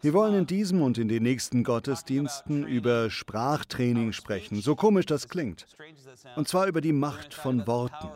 Wir 0.00 0.14
wollen 0.14 0.34
in 0.34 0.46
diesem 0.46 0.82
und 0.82 0.98
in 0.98 1.08
den 1.08 1.22
nächsten 1.22 1.62
Gottesdiensten 1.62 2.66
über 2.66 3.10
Sprachtraining 3.10 4.12
sprechen, 4.12 4.60
so 4.60 4.74
komisch 4.74 5.06
das 5.06 5.28
klingt. 5.28 5.66
Und 6.36 6.48
zwar 6.48 6.66
über 6.66 6.80
die 6.80 6.92
Macht 6.92 7.34
von 7.34 7.66
Worten. 7.66 8.08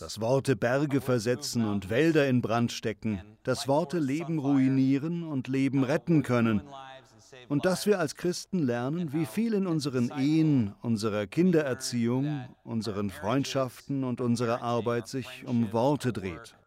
Dass 0.00 0.20
Worte 0.20 0.56
Berge 0.56 1.00
versetzen 1.00 1.64
und 1.64 1.90
Wälder 1.90 2.28
in 2.28 2.42
Brand 2.42 2.72
stecken, 2.72 3.22
dass 3.42 3.68
Worte 3.68 3.98
Leben 3.98 4.38
ruinieren 4.38 5.22
und 5.22 5.48
Leben 5.48 5.84
retten 5.84 6.22
können. 6.22 6.62
Und 7.48 7.64
dass 7.64 7.86
wir 7.86 7.98
als 7.98 8.14
Christen 8.16 8.58
lernen, 8.58 9.12
wie 9.12 9.26
viel 9.26 9.54
in 9.54 9.66
unseren 9.66 10.10
Ehen, 10.18 10.74
unserer 10.82 11.26
Kindererziehung, 11.26 12.46
unseren 12.64 13.10
Freundschaften 13.10 14.04
und 14.04 14.20
unserer 14.20 14.62
Arbeit 14.62 15.08
sich 15.08 15.44
um 15.46 15.72
Worte 15.72 16.12
dreht. 16.12 16.57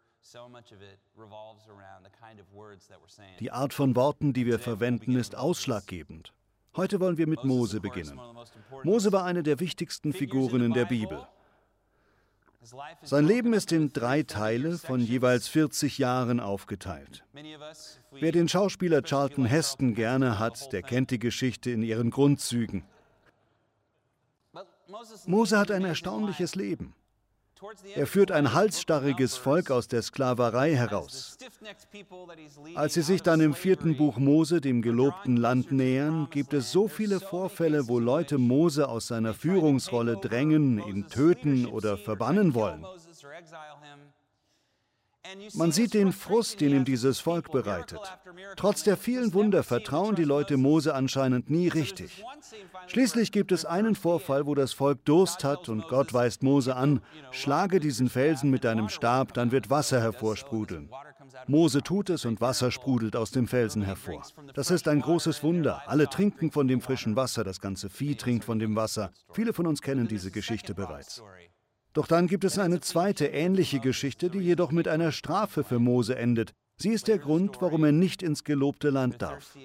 Die 3.40 3.50
Art 3.50 3.74
von 3.74 3.96
Worten, 3.96 4.32
die 4.32 4.46
wir 4.46 4.58
verwenden, 4.58 5.16
ist 5.16 5.36
ausschlaggebend. 5.36 6.32
Heute 6.74 7.00
wollen 7.00 7.18
wir 7.18 7.26
mit 7.26 7.44
Mose 7.44 7.80
beginnen. 7.80 8.18
Mose 8.82 9.12
war 9.12 9.24
eine 9.24 9.42
der 9.42 9.60
wichtigsten 9.60 10.12
Figuren 10.12 10.62
in 10.62 10.72
der 10.72 10.86
Bibel. 10.86 11.26
Sein 13.02 13.26
Leben 13.26 13.52
ist 13.52 13.72
in 13.72 13.92
drei 13.92 14.22
Teile 14.22 14.78
von 14.78 15.00
jeweils 15.00 15.48
40 15.48 15.98
Jahren 15.98 16.38
aufgeteilt. 16.40 17.24
Wer 18.12 18.32
den 18.32 18.48
Schauspieler 18.48 19.02
Charlton 19.02 19.44
Heston 19.44 19.94
gerne 19.94 20.38
hat, 20.38 20.72
der 20.72 20.82
kennt 20.82 21.10
die 21.10 21.18
Geschichte 21.18 21.70
in 21.70 21.82
ihren 21.82 22.10
Grundzügen. 22.10 22.84
Mose 25.26 25.58
hat 25.58 25.70
ein 25.70 25.84
erstaunliches 25.84 26.54
Leben. 26.54 26.94
Er 27.94 28.06
führt 28.06 28.32
ein 28.32 28.52
halsstarriges 28.52 29.36
Volk 29.36 29.70
aus 29.70 29.88
der 29.88 30.02
Sklaverei 30.02 30.74
heraus. 30.74 31.36
Als 32.74 32.94
sie 32.94 33.02
sich 33.02 33.22
dann 33.22 33.40
im 33.40 33.54
vierten 33.54 33.96
Buch 33.96 34.18
Mose 34.18 34.60
dem 34.60 34.82
gelobten 34.82 35.36
Land 35.36 35.72
nähern, 35.72 36.28
gibt 36.30 36.54
es 36.54 36.72
so 36.72 36.88
viele 36.88 37.20
Vorfälle, 37.20 37.88
wo 37.88 37.98
Leute 37.98 38.38
Mose 38.38 38.88
aus 38.88 39.08
seiner 39.08 39.34
Führungsrolle 39.34 40.16
drängen, 40.16 40.78
ihn 40.78 41.08
töten 41.08 41.66
oder 41.66 41.96
verbannen 41.96 42.54
wollen. 42.54 42.84
Man 45.54 45.72
sieht 45.72 45.94
den 45.94 46.12
Frust, 46.12 46.60
den 46.60 46.74
ihm 46.74 46.84
dieses 46.84 47.20
Volk 47.20 47.50
bereitet. 47.52 48.00
Trotz 48.56 48.82
der 48.82 48.96
vielen 48.96 49.34
Wunder 49.34 49.62
vertrauen 49.62 50.14
die 50.14 50.24
Leute 50.24 50.56
Mose 50.56 50.94
anscheinend 50.94 51.50
nie 51.50 51.68
richtig. 51.68 52.24
Schließlich 52.86 53.32
gibt 53.32 53.52
es 53.52 53.64
einen 53.64 53.94
Vorfall, 53.94 54.46
wo 54.46 54.54
das 54.54 54.72
Volk 54.72 55.04
Durst 55.04 55.44
hat 55.44 55.68
und 55.68 55.88
Gott 55.88 56.12
weist 56.12 56.42
Mose 56.42 56.76
an, 56.76 57.00
schlage 57.30 57.80
diesen 57.80 58.08
Felsen 58.08 58.50
mit 58.50 58.64
deinem 58.64 58.88
Stab, 58.88 59.34
dann 59.34 59.52
wird 59.52 59.70
Wasser 59.70 60.00
hervorsprudeln. 60.00 60.90
Mose 61.46 61.82
tut 61.82 62.10
es 62.10 62.24
und 62.24 62.40
Wasser 62.40 62.70
sprudelt 62.70 63.16
aus 63.16 63.30
dem 63.30 63.46
Felsen 63.46 63.82
hervor. 63.82 64.22
Das 64.54 64.70
ist 64.70 64.88
ein 64.88 65.00
großes 65.00 65.42
Wunder. 65.42 65.82
Alle 65.86 66.08
trinken 66.08 66.50
von 66.50 66.68
dem 66.68 66.80
frischen 66.80 67.16
Wasser, 67.16 67.44
das 67.44 67.60
ganze 67.60 67.88
Vieh 67.88 68.16
trinkt 68.16 68.44
von 68.44 68.58
dem 68.58 68.76
Wasser. 68.76 69.10
Viele 69.32 69.52
von 69.52 69.66
uns 69.66 69.82
kennen 69.82 70.08
diese 70.08 70.30
Geschichte 70.30 70.74
bereits. 70.74 71.22
Doch 71.92 72.06
dann 72.06 72.26
gibt 72.26 72.44
es 72.44 72.58
eine 72.58 72.80
zweite 72.80 73.26
ähnliche 73.26 73.80
Geschichte, 73.80 74.30
die 74.30 74.40
jedoch 74.40 74.72
mit 74.72 74.88
einer 74.88 75.12
Strafe 75.12 75.62
für 75.64 75.78
Mose 75.78 76.16
endet. 76.16 76.52
Sie 76.76 76.90
ist 76.90 77.06
der 77.06 77.18
Grund, 77.18 77.58
warum 77.60 77.84
er 77.84 77.92
nicht 77.92 78.22
ins 78.22 78.44
gelobte 78.44 78.90
Land 78.90 79.20
darf. 79.20 79.56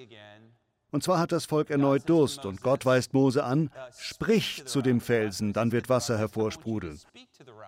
Und 0.90 1.02
zwar 1.02 1.18
hat 1.18 1.32
das 1.32 1.44
Volk 1.44 1.68
erneut 1.68 2.08
Durst 2.08 2.46
und 2.46 2.62
Gott 2.62 2.86
weist 2.86 3.12
Mose 3.12 3.44
an, 3.44 3.70
sprich 3.98 4.62
zu 4.64 4.80
dem 4.80 5.00
Felsen, 5.00 5.52
dann 5.52 5.70
wird 5.70 5.90
Wasser 5.90 6.16
hervorsprudeln. 6.16 6.98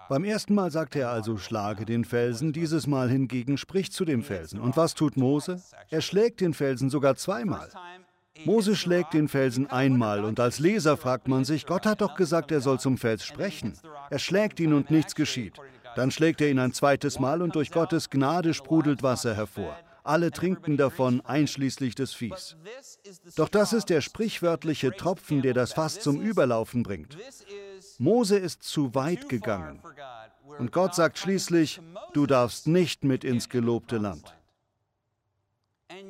Beim 0.09 0.25
ersten 0.25 0.55
Mal 0.55 0.71
sagt 0.71 0.97
er 0.97 1.11
also, 1.11 1.37
schlage 1.37 1.85
den 1.85 2.05
Felsen, 2.05 2.53
dieses 2.55 2.87
Mal 2.87 3.11
hingegen 3.11 3.59
sprich 3.59 3.93
zu 3.93 4.07
dem 4.07 4.23
Felsen. 4.23 4.59
Und 4.59 4.77
was 4.77 4.95
tut 4.95 5.19
Mose? 5.19 5.63
Er 5.91 6.01
schlägt 6.01 6.41
den 6.41 6.55
Felsen 6.55 6.89
sogar 6.89 7.17
zweimal. 7.17 7.69
Mose 8.45 8.77
schlägt 8.77 9.15
den 9.15 9.29
Felsen 9.29 9.67
einmal 9.69 10.25
und 10.25 10.41
als 10.41 10.59
Leser 10.59 10.97
fragt 10.97 11.29
man 11.29 11.45
sich, 11.45 11.67
Gott 11.67 11.87
hat 11.87 12.01
doch 12.01 12.15
gesagt, 12.15 12.53
er 12.53 12.61
soll 12.61 12.81
zum 12.81 12.99
Fels 12.99 13.25
sprechen. 13.25 13.75
Er 14.11 14.19
schlägt 14.19 14.61
ihn 14.61 14.73
und 14.73 14.91
nichts 14.91 15.15
geschieht. 15.15 15.55
Dann 15.97 16.11
schlägt 16.11 16.41
er 16.41 16.51
ihn 16.51 16.59
ein 16.59 16.73
zweites 16.73 17.19
Mal 17.19 17.43
und 17.43 17.55
durch 17.55 17.71
Gottes 17.71 18.11
Gnade 18.11 18.55
sprudelt 18.55 19.03
Wasser 19.03 19.35
hervor. 19.35 19.77
Alle 20.03 20.31
trinken 20.31 20.77
davon, 20.77 21.21
einschließlich 21.21 21.95
des 21.95 22.15
Viehs. 22.15 22.57
Doch 23.37 23.49
das 23.49 23.73
ist 23.73 23.91
der 23.91 24.01
sprichwörtliche 24.01 24.93
Tropfen, 24.93 25.43
der 25.43 25.53
das 25.53 25.75
Fass 25.75 26.01
zum 26.01 26.21
Überlaufen 26.21 26.83
bringt. 26.83 27.19
Mose 27.99 28.39
ist 28.39 28.63
zu 28.63 28.95
weit 28.95 29.29
gegangen. 29.29 29.83
Und 30.59 30.73
Gott 30.73 30.95
sagt 30.95 31.19
schließlich, 31.19 31.81
du 32.13 32.27
darfst 32.27 32.67
nicht 32.67 33.05
mit 33.05 33.25
ins 33.25 33.49
gelobte 33.49 33.99
Land. 33.99 34.35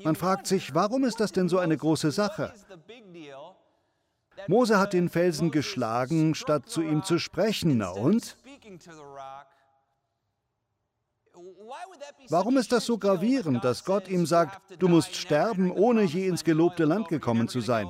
Man 0.04 0.16
fragt 0.16 0.46
sich, 0.46 0.74
warum 0.74 1.04
ist 1.04 1.20
das 1.20 1.32
denn 1.32 1.48
so 1.48 1.58
eine 1.58 1.76
große 1.76 2.10
Sache? 2.10 2.52
Mose 4.46 4.78
hat 4.78 4.92
den 4.92 5.08
Felsen 5.08 5.50
geschlagen, 5.50 6.34
statt 6.34 6.68
zu 6.68 6.82
ihm 6.82 7.02
zu 7.02 7.18
sprechen. 7.18 7.78
Na 7.78 7.90
und? 7.90 8.36
Warum 12.28 12.56
ist 12.56 12.72
das 12.72 12.86
so 12.86 12.98
gravierend, 12.98 13.64
dass 13.64 13.84
Gott 13.84 14.08
ihm 14.08 14.26
sagt, 14.26 14.60
du 14.80 14.88
musst 14.88 15.14
sterben, 15.14 15.70
ohne 15.70 16.02
je 16.02 16.26
ins 16.26 16.44
gelobte 16.44 16.84
Land 16.84 17.08
gekommen 17.08 17.48
zu 17.48 17.60
sein? 17.60 17.88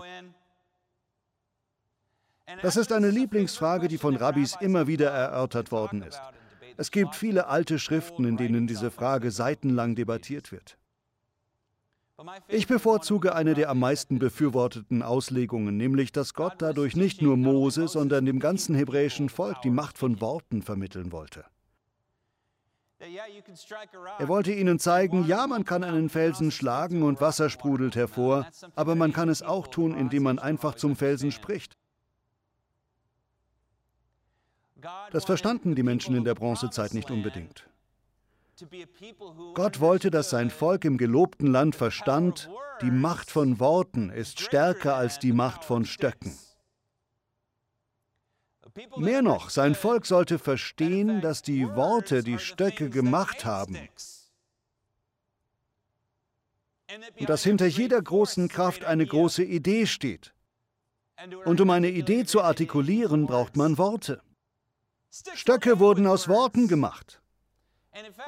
Das 2.63 2.77
ist 2.77 2.93
eine 2.93 3.11
Lieblingsfrage, 3.11 3.89
die 3.89 3.99
von 3.99 4.17
Rabbis 4.17 4.57
immer 4.61 4.87
wieder 4.87 5.11
erörtert 5.11 5.71
worden 5.71 6.03
ist. 6.03 6.21
Es 6.77 6.91
gibt 6.91 7.15
viele 7.15 7.47
alte 7.47 7.79
Schriften, 7.79 8.25
in 8.25 8.37
denen 8.37 8.67
diese 8.67 8.91
Frage 8.91 9.31
seitenlang 9.31 9.95
debattiert 9.95 10.51
wird. 10.51 10.77
Ich 12.49 12.67
bevorzuge 12.67 13.35
eine 13.35 13.55
der 13.55 13.71
am 13.71 13.79
meisten 13.79 14.19
befürworteten 14.19 15.03
Auslegungen, 15.03 15.77
nämlich 15.77 16.13
dass 16.13 16.35
Gott 16.35 16.55
dadurch 16.59 16.97
nicht 16.97 17.23
nur 17.23 17.37
Mose, 17.37 17.89
sondern 17.89 18.27
dem 18.27 18.41
ganzen 18.41 18.75
hebräischen 18.75 19.29
Volk 19.29 19.63
die 19.63 19.71
Macht 19.71 19.97
von 19.97 20.21
Worten 20.21 20.63
vermitteln 20.63 21.13
wollte. 21.13 21.45
Er 24.19 24.29
wollte 24.29 24.53
ihnen 24.53 24.79
zeigen, 24.79 25.27
ja, 25.27 25.47
man 25.47 25.65
kann 25.65 25.83
einen 25.85 26.11
Felsen 26.11 26.51
schlagen 26.51 27.03
und 27.03 27.23
Wasser 27.23 27.49
sprudelt 27.49 27.97
hervor, 27.97 28.47
aber 28.75 28.95
man 28.95 29.15
kann 29.15 29.31
es 29.31 29.43
auch 29.43 29.69
tun, 29.69 29.97
indem 29.97 30.25
man 30.25 30.39
einfach 30.39 30.75
zum 30.75 30.97
Felsen 30.97 31.33
spricht. 31.33 31.79
Das 35.13 35.25
verstanden 35.25 35.75
die 35.75 35.83
Menschen 35.83 36.15
in 36.15 36.25
der 36.25 36.35
Bronzezeit 36.35 36.93
nicht 36.93 37.11
unbedingt. 37.11 37.70
Gott 39.55 39.81
wollte, 39.81 40.11
dass 40.11 40.31
sein 40.31 40.51
Volk 40.51 40.85
im 40.85 40.99
gelobten 40.99 41.47
Land 41.47 41.77
verstand, 41.77 42.51
die 42.83 42.91
Macht 42.91 43.31
von 43.31 43.61
Worten 43.61 44.11
ist 44.11 44.41
stärker 44.41 44.97
als 44.97 45.19
die 45.19 45.33
Macht 45.33 45.65
von 45.65 45.85
Stöcken. 45.85 46.37
Mehr 48.97 49.23
noch, 49.23 49.51
sein 49.51 49.75
Volk 49.75 50.07
sollte 50.07 50.39
verstehen, 50.39 51.21
dass 51.21 51.43
die 51.43 51.67
Worte 51.75 52.23
die 52.23 52.39
Stöcke 52.39 52.91
gemacht 52.91 53.45
haben. 53.45 53.77
Und 57.19 57.29
dass 57.29 57.45
hinter 57.45 57.67
jeder 57.67 58.01
großen 58.01 58.49
Kraft 58.49 58.85
eine 58.85 59.07
große 59.07 59.45
Idee 59.45 59.87
steht. 59.87 60.35
Und 61.45 61.61
um 61.61 61.71
eine 61.71 61.91
Idee 61.91 62.25
zu 62.25 62.43
artikulieren, 62.43 63.27
braucht 63.27 63.57
man 63.57 63.79
Worte. 63.79 64.23
Stöcke 65.35 65.79
wurden 65.79 66.07
aus 66.07 66.29
Worten 66.29 66.69
gemacht. 66.69 67.20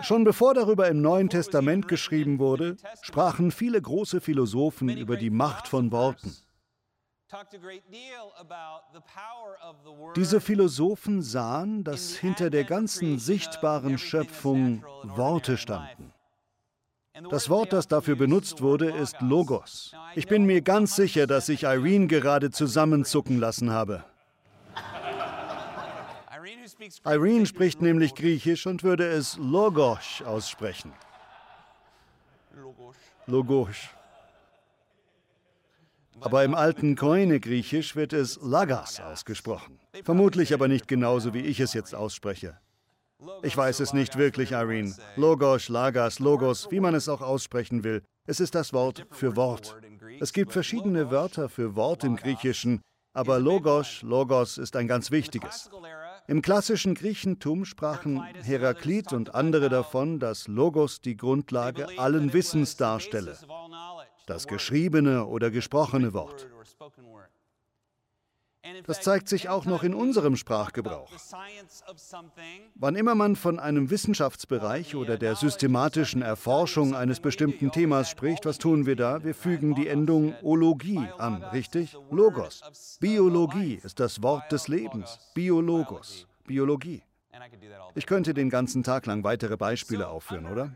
Schon 0.00 0.24
bevor 0.24 0.54
darüber 0.54 0.88
im 0.88 1.00
Neuen 1.00 1.28
Testament 1.28 1.88
geschrieben 1.88 2.38
wurde, 2.38 2.76
sprachen 3.00 3.50
viele 3.50 3.80
große 3.80 4.20
Philosophen 4.20 4.88
über 4.88 5.16
die 5.16 5.30
Macht 5.30 5.68
von 5.68 5.92
Worten. 5.92 6.36
Diese 10.16 10.40
Philosophen 10.40 11.22
sahen, 11.22 11.84
dass 11.84 12.14
hinter 12.14 12.50
der 12.50 12.64
ganzen 12.64 13.18
sichtbaren 13.18 13.96
Schöpfung 13.96 14.84
Worte 15.04 15.56
standen. 15.56 16.12
Das 17.30 17.48
Wort, 17.48 17.72
das 17.72 17.88
dafür 17.88 18.16
benutzt 18.16 18.62
wurde, 18.62 18.90
ist 18.90 19.20
Logos. 19.20 19.94
Ich 20.14 20.26
bin 20.26 20.44
mir 20.44 20.62
ganz 20.62 20.96
sicher, 20.96 21.26
dass 21.26 21.48
ich 21.48 21.64
Irene 21.64 22.06
gerade 22.06 22.50
zusammenzucken 22.50 23.38
lassen 23.38 23.70
habe. 23.70 24.04
Irene 27.04 27.46
spricht 27.46 27.82
nämlich 27.82 28.14
Griechisch 28.14 28.66
und 28.66 28.82
würde 28.82 29.06
es 29.06 29.36
Logos 29.36 30.22
aussprechen. 30.24 30.92
Logos. 33.26 33.76
Aber 36.20 36.44
im 36.44 36.54
alten 36.54 36.94
Koine-Griechisch 36.94 37.96
wird 37.96 38.12
es 38.12 38.38
Lagas 38.42 39.00
ausgesprochen. 39.00 39.80
Vermutlich 40.04 40.54
aber 40.54 40.68
nicht 40.68 40.86
genauso, 40.88 41.34
wie 41.34 41.40
ich 41.40 41.60
es 41.60 41.72
jetzt 41.72 41.94
ausspreche. 41.94 42.58
Ich 43.42 43.56
weiß 43.56 43.80
es 43.80 43.92
nicht 43.92 44.16
wirklich, 44.18 44.52
Irene. 44.52 44.94
Logos, 45.16 45.68
Lagas, 45.68 46.18
Logos, 46.18 46.68
wie 46.70 46.80
man 46.80 46.94
es 46.94 47.08
auch 47.08 47.20
aussprechen 47.20 47.84
will. 47.84 48.02
Es 48.26 48.40
ist 48.40 48.54
das 48.54 48.72
Wort 48.72 49.06
für 49.10 49.36
Wort. 49.36 49.76
Es 50.20 50.32
gibt 50.32 50.52
verschiedene 50.52 51.10
Wörter 51.10 51.48
für 51.48 51.74
Wort 51.76 52.04
im 52.04 52.16
Griechischen, 52.16 52.80
aber 53.14 53.38
Logos, 53.38 54.02
Logos 54.02 54.58
ist 54.58 54.74
ein 54.76 54.88
ganz 54.88 55.10
wichtiges. 55.10 55.70
Im 56.28 56.40
klassischen 56.40 56.94
Griechentum 56.94 57.64
sprachen 57.64 58.22
Heraklit 58.42 59.12
und 59.12 59.34
andere 59.34 59.68
davon, 59.68 60.20
dass 60.20 60.48
Logos 60.48 61.00
die 61.00 61.16
Grundlage 61.16 61.86
allen 61.98 62.32
Wissens 62.32 62.76
darstelle. 62.76 63.36
das 64.26 64.46
geschriebene 64.46 65.26
oder 65.26 65.50
gesprochene 65.50 66.12
Wort. 66.12 66.46
Das 68.86 69.00
zeigt 69.00 69.28
sich 69.28 69.48
auch 69.48 69.64
noch 69.64 69.82
in 69.82 69.94
unserem 69.94 70.36
Sprachgebrauch. 70.36 71.10
Wann 72.74 72.94
immer 72.94 73.14
man 73.14 73.36
von 73.36 73.58
einem 73.58 73.90
Wissenschaftsbereich 73.90 74.94
oder 74.94 75.18
der 75.18 75.34
systematischen 75.34 76.22
Erforschung 76.22 76.94
eines 76.94 77.20
bestimmten 77.20 77.72
Themas 77.72 78.08
spricht, 78.08 78.46
was 78.46 78.58
tun 78.58 78.86
wir 78.86 78.96
da? 78.96 79.24
Wir 79.24 79.34
fügen 79.34 79.74
die 79.74 79.88
Endung 79.88 80.34
Ologie 80.42 81.06
an, 81.18 81.42
richtig? 81.44 81.96
Logos. 82.10 82.60
Biologie 83.00 83.80
ist 83.82 83.98
das 83.98 84.22
Wort 84.22 84.50
des 84.52 84.68
Lebens. 84.68 85.18
Biologos. 85.34 86.26
Biologie. 86.46 87.02
Ich 87.94 88.06
könnte 88.06 88.34
den 88.34 88.50
ganzen 88.50 88.82
Tag 88.82 89.06
lang 89.06 89.24
weitere 89.24 89.56
Beispiele 89.56 90.08
aufführen, 90.08 90.46
oder? 90.46 90.72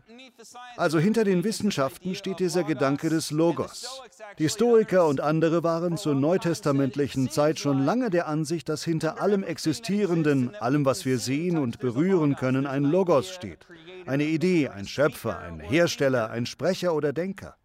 Also 0.75 0.99
hinter 0.99 1.23
den 1.23 1.43
Wissenschaften 1.43 2.15
steht 2.15 2.39
dieser 2.39 2.63
Gedanke 2.63 3.09
des 3.09 3.31
Logos. 3.31 4.01
Die 4.37 4.49
Stoiker 4.49 5.07
und 5.07 5.21
andere 5.21 5.63
waren 5.63 5.97
zur 5.97 6.15
neutestamentlichen 6.15 7.29
Zeit 7.29 7.59
schon 7.59 7.83
lange 7.83 8.09
der 8.09 8.27
Ansicht, 8.27 8.69
dass 8.69 8.83
hinter 8.83 9.21
allem 9.21 9.43
Existierenden, 9.43 10.55
allem, 10.55 10.85
was 10.85 11.05
wir 11.05 11.19
sehen 11.19 11.57
und 11.57 11.79
berühren 11.79 12.35
können, 12.35 12.67
ein 12.67 12.83
Logos 12.83 13.29
steht. 13.29 13.65
Eine 14.05 14.25
Idee, 14.25 14.69
ein 14.69 14.87
Schöpfer, 14.87 15.39
ein 15.39 15.59
Hersteller, 15.59 16.29
ein 16.29 16.45
Sprecher 16.45 16.93
oder 16.93 17.13
Denker. 17.13 17.55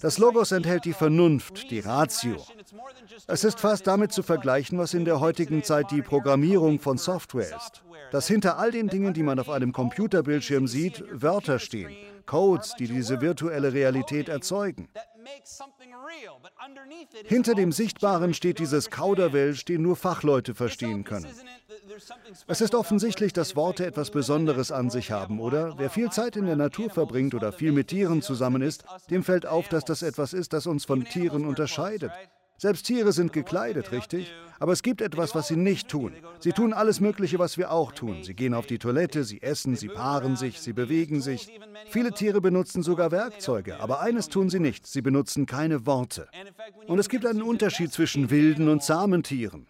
Das 0.00 0.18
Logos 0.18 0.50
enthält 0.50 0.84
die 0.84 0.92
Vernunft, 0.92 1.70
die 1.70 1.78
Ratio. 1.78 2.44
Es 3.28 3.44
ist 3.44 3.60
fast 3.60 3.86
damit 3.86 4.12
zu 4.12 4.24
vergleichen, 4.24 4.78
was 4.78 4.94
in 4.94 5.04
der 5.04 5.20
heutigen 5.20 5.62
Zeit 5.62 5.92
die 5.92 6.02
Programmierung 6.02 6.80
von 6.80 6.98
Software 6.98 7.56
ist. 7.56 7.84
Dass 8.10 8.26
hinter 8.26 8.58
all 8.58 8.72
den 8.72 8.88
Dingen, 8.88 9.14
die 9.14 9.22
man 9.22 9.38
auf 9.38 9.48
einem 9.48 9.72
Computerbildschirm 9.72 10.66
sieht, 10.66 11.04
Wörter 11.12 11.60
stehen, 11.60 11.94
Codes, 12.26 12.74
die 12.80 12.88
diese 12.88 13.20
virtuelle 13.20 13.72
Realität 13.72 14.28
erzeugen. 14.28 14.88
Hinter 17.24 17.54
dem 17.54 17.72
Sichtbaren 17.72 18.34
steht 18.34 18.58
dieses 18.58 18.90
Kauderwelsch, 18.90 19.64
den 19.64 19.82
nur 19.82 19.96
Fachleute 19.96 20.54
verstehen 20.54 21.04
können. 21.04 21.26
Es 22.46 22.60
ist 22.60 22.74
offensichtlich, 22.74 23.32
dass 23.32 23.56
Worte 23.56 23.86
etwas 23.86 24.10
Besonderes 24.10 24.72
an 24.72 24.90
sich 24.90 25.10
haben, 25.10 25.40
oder? 25.40 25.78
Wer 25.78 25.90
viel 25.90 26.10
Zeit 26.10 26.36
in 26.36 26.46
der 26.46 26.56
Natur 26.56 26.90
verbringt 26.90 27.34
oder 27.34 27.52
viel 27.52 27.72
mit 27.72 27.88
Tieren 27.88 28.22
zusammen 28.22 28.62
ist, 28.62 28.84
dem 29.10 29.24
fällt 29.24 29.46
auf, 29.46 29.68
dass 29.68 29.84
das 29.84 30.02
etwas 30.02 30.32
ist, 30.32 30.52
das 30.52 30.66
uns 30.66 30.84
von 30.84 31.04
Tieren 31.04 31.46
unterscheidet. 31.46 32.12
Selbst 32.60 32.86
Tiere 32.86 33.12
sind 33.12 33.32
gekleidet, 33.32 33.92
richtig? 33.92 34.32
Aber 34.58 34.72
es 34.72 34.82
gibt 34.82 35.00
etwas, 35.00 35.36
was 35.36 35.46
sie 35.46 35.56
nicht 35.56 35.88
tun. 35.88 36.12
Sie 36.40 36.50
tun 36.50 36.72
alles 36.72 37.00
Mögliche, 37.00 37.38
was 37.38 37.56
wir 37.56 37.70
auch 37.70 37.92
tun. 37.92 38.24
Sie 38.24 38.34
gehen 38.34 38.54
auf 38.54 38.66
die 38.66 38.80
Toilette, 38.80 39.22
sie 39.22 39.40
essen, 39.40 39.76
sie 39.76 39.86
paaren 39.86 40.34
sich, 40.34 40.60
sie 40.60 40.72
bewegen 40.72 41.20
sich. 41.20 41.48
Viele 41.88 42.10
Tiere 42.10 42.40
benutzen 42.40 42.82
sogar 42.82 43.12
Werkzeuge, 43.12 43.78
aber 43.78 44.00
eines 44.00 44.28
tun 44.28 44.50
sie 44.50 44.58
nicht, 44.58 44.88
sie 44.88 45.02
benutzen 45.02 45.46
keine 45.46 45.86
Worte. 45.86 46.28
Und 46.86 46.98
es 46.98 47.08
gibt 47.08 47.26
einen 47.26 47.42
Unterschied 47.42 47.92
zwischen 47.92 48.30
wilden 48.30 48.68
und 48.68 48.82
zahmen 48.82 49.22
Tieren. 49.22 49.66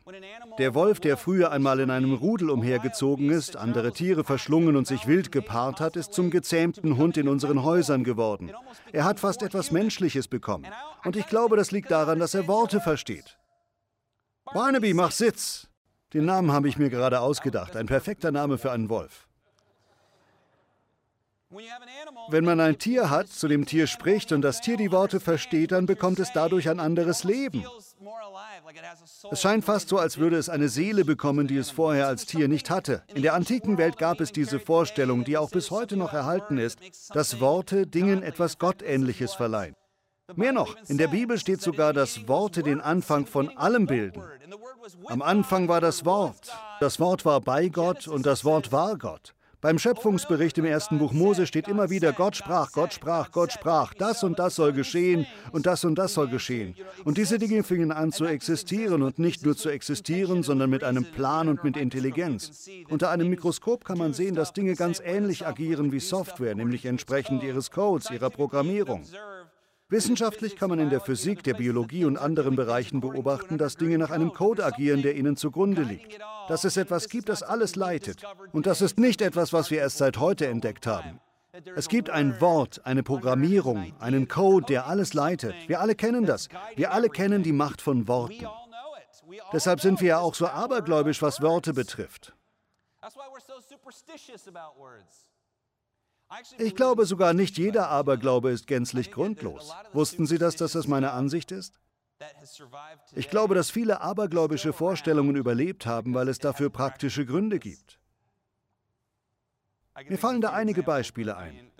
Der 0.58 0.74
Wolf, 0.74 1.00
der 1.00 1.16
früher 1.16 1.52
einmal 1.52 1.80
in 1.80 1.90
einem 1.90 2.14
Rudel 2.14 2.50
umhergezogen 2.50 3.30
ist, 3.30 3.56
andere 3.56 3.92
Tiere 3.92 4.24
verschlungen 4.24 4.76
und 4.76 4.86
sich 4.86 5.06
wild 5.06 5.30
gepaart 5.30 5.80
hat, 5.80 5.96
ist 5.96 6.12
zum 6.12 6.30
gezähmten 6.30 6.96
Hund 6.96 7.16
in 7.16 7.28
unseren 7.28 7.62
Häusern 7.62 8.04
geworden. 8.04 8.50
Er 8.92 9.04
hat 9.04 9.20
fast 9.20 9.42
etwas 9.42 9.70
Menschliches 9.70 10.28
bekommen. 10.28 10.66
Und 11.04 11.16
ich 11.16 11.26
glaube, 11.26 11.56
das 11.56 11.70
liegt 11.70 11.90
daran, 11.90 12.18
dass 12.18 12.34
er 12.34 12.48
Worte 12.48 12.80
versteht. 12.80 13.38
Barnaby, 14.52 14.94
mach 14.94 15.12
Sitz! 15.12 15.68
Den 16.14 16.24
Namen 16.24 16.52
habe 16.52 16.68
ich 16.68 16.78
mir 16.78 16.88
gerade 16.88 17.20
ausgedacht. 17.20 17.76
Ein 17.76 17.86
perfekter 17.86 18.32
Name 18.32 18.56
für 18.56 18.72
einen 18.72 18.88
Wolf. 18.88 19.27
Wenn 22.28 22.44
man 22.44 22.60
ein 22.60 22.78
Tier 22.78 23.08
hat, 23.08 23.28
zu 23.28 23.48
dem 23.48 23.64
Tier 23.64 23.86
spricht 23.86 24.32
und 24.32 24.42
das 24.42 24.60
Tier 24.60 24.76
die 24.76 24.92
Worte 24.92 25.18
versteht, 25.18 25.72
dann 25.72 25.86
bekommt 25.86 26.18
es 26.18 26.30
dadurch 26.34 26.68
ein 26.68 26.78
anderes 26.78 27.24
Leben. 27.24 27.64
Es 29.30 29.40
scheint 29.40 29.64
fast 29.64 29.88
so, 29.88 29.98
als 29.98 30.18
würde 30.18 30.36
es 30.36 30.50
eine 30.50 30.68
Seele 30.68 31.06
bekommen, 31.06 31.46
die 31.46 31.56
es 31.56 31.70
vorher 31.70 32.06
als 32.06 32.26
Tier 32.26 32.48
nicht 32.48 32.68
hatte. 32.68 33.02
In 33.14 33.22
der 33.22 33.32
antiken 33.32 33.78
Welt 33.78 33.96
gab 33.96 34.20
es 34.20 34.30
diese 34.30 34.60
Vorstellung, 34.60 35.24
die 35.24 35.38
auch 35.38 35.50
bis 35.50 35.70
heute 35.70 35.96
noch 35.96 36.12
erhalten 36.12 36.58
ist, 36.58 36.78
dass 37.14 37.40
Worte 37.40 37.86
Dingen 37.86 38.22
etwas 38.22 38.58
Gottähnliches 38.58 39.34
verleihen. 39.34 39.74
Mehr 40.34 40.52
noch, 40.52 40.76
in 40.88 40.98
der 40.98 41.08
Bibel 41.08 41.38
steht 41.38 41.62
sogar, 41.62 41.94
dass 41.94 42.28
Worte 42.28 42.62
den 42.62 42.82
Anfang 42.82 43.24
von 43.24 43.56
allem 43.56 43.86
bilden. 43.86 44.22
Am 45.06 45.22
Anfang 45.22 45.68
war 45.68 45.80
das 45.80 46.04
Wort. 46.04 46.52
Das 46.80 47.00
Wort 47.00 47.24
war 47.24 47.40
bei 47.40 47.68
Gott 47.68 48.06
und 48.06 48.26
das 48.26 48.44
Wort 48.44 48.70
war 48.70 48.98
Gott. 48.98 49.34
Beim 49.60 49.80
Schöpfungsbericht 49.80 50.56
im 50.58 50.64
ersten 50.66 50.98
Buch 50.98 51.12
Mose 51.12 51.44
steht 51.44 51.66
immer 51.66 51.90
wieder, 51.90 52.12
Gott 52.12 52.36
sprach, 52.36 52.70
Gott 52.70 52.92
sprach, 52.92 53.32
Gott 53.32 53.50
sprach, 53.50 53.92
das 53.92 54.22
und 54.22 54.38
das 54.38 54.54
soll 54.54 54.72
geschehen 54.72 55.26
und 55.50 55.66
das 55.66 55.84
und 55.84 55.96
das 55.96 56.14
soll 56.14 56.28
geschehen. 56.28 56.76
Und 57.04 57.18
diese 57.18 57.40
Dinge 57.40 57.64
fingen 57.64 57.90
an 57.90 58.12
zu 58.12 58.24
existieren 58.24 59.02
und 59.02 59.18
nicht 59.18 59.44
nur 59.44 59.56
zu 59.56 59.68
existieren, 59.68 60.44
sondern 60.44 60.70
mit 60.70 60.84
einem 60.84 61.04
Plan 61.04 61.48
und 61.48 61.64
mit 61.64 61.76
Intelligenz. 61.76 62.70
Unter 62.88 63.10
einem 63.10 63.30
Mikroskop 63.30 63.84
kann 63.84 63.98
man 63.98 64.12
sehen, 64.12 64.36
dass 64.36 64.52
Dinge 64.52 64.76
ganz 64.76 65.02
ähnlich 65.04 65.44
agieren 65.44 65.90
wie 65.90 66.00
Software, 66.00 66.54
nämlich 66.54 66.86
entsprechend 66.86 67.42
ihres 67.42 67.72
Codes, 67.72 68.12
ihrer 68.12 68.30
Programmierung. 68.30 69.02
Wissenschaftlich 69.90 70.56
kann 70.56 70.68
man 70.68 70.80
in 70.80 70.90
der 70.90 71.00
Physik, 71.00 71.42
der 71.42 71.54
Biologie 71.54 72.04
und 72.04 72.18
anderen 72.18 72.56
Bereichen 72.56 73.00
beobachten, 73.00 73.56
dass 73.56 73.76
Dinge 73.76 73.96
nach 73.96 74.10
einem 74.10 74.34
Code 74.34 74.62
agieren, 74.62 75.00
der 75.00 75.16
ihnen 75.16 75.36
zugrunde 75.36 75.82
liegt. 75.82 76.18
Dass 76.48 76.64
es 76.64 76.76
etwas 76.76 77.08
gibt, 77.08 77.30
das 77.30 77.42
alles 77.42 77.74
leitet. 77.74 78.22
Und 78.52 78.66
das 78.66 78.82
ist 78.82 78.98
nicht 78.98 79.22
etwas, 79.22 79.54
was 79.54 79.70
wir 79.70 79.78
erst 79.78 79.96
seit 79.96 80.18
heute 80.18 80.46
entdeckt 80.46 80.86
haben. 80.86 81.20
Es 81.74 81.88
gibt 81.88 82.10
ein 82.10 82.38
Wort, 82.42 82.84
eine 82.84 83.02
Programmierung, 83.02 83.94
einen 83.98 84.28
Code, 84.28 84.66
der 84.66 84.86
alles 84.86 85.14
leitet. 85.14 85.54
Wir 85.68 85.80
alle 85.80 85.94
kennen 85.94 86.26
das. 86.26 86.48
Wir 86.76 86.92
alle 86.92 87.08
kennen 87.08 87.42
die 87.42 87.52
Macht 87.52 87.80
von 87.80 88.06
Worten. 88.06 88.46
Deshalb 89.54 89.80
sind 89.80 90.02
wir 90.02 90.08
ja 90.08 90.18
auch 90.18 90.34
so 90.34 90.46
abergläubisch, 90.46 91.22
was 91.22 91.40
Worte 91.40 91.72
betrifft. 91.72 92.34
Ich 96.58 96.76
glaube 96.76 97.06
sogar 97.06 97.32
nicht 97.32 97.56
jeder 97.56 97.88
Aberglaube 97.88 98.50
ist 98.50 98.66
gänzlich 98.66 99.10
grundlos. 99.10 99.74
Wussten 99.92 100.26
Sie 100.26 100.38
das, 100.38 100.56
dass 100.56 100.72
das 100.72 100.86
meine 100.86 101.12
Ansicht 101.12 101.52
ist? 101.52 101.80
Ich 103.14 103.30
glaube, 103.30 103.54
dass 103.54 103.70
viele 103.70 104.00
abergläubische 104.00 104.72
Vorstellungen 104.72 105.36
überlebt 105.36 105.86
haben, 105.86 106.14
weil 106.14 106.28
es 106.28 106.38
dafür 106.38 106.68
praktische 106.68 107.24
Gründe 107.24 107.58
gibt. 107.58 107.98
Mir 110.08 110.18
fallen 110.18 110.40
da 110.40 110.50
einige 110.50 110.82
Beispiele 110.82 111.36
ein. 111.36 111.70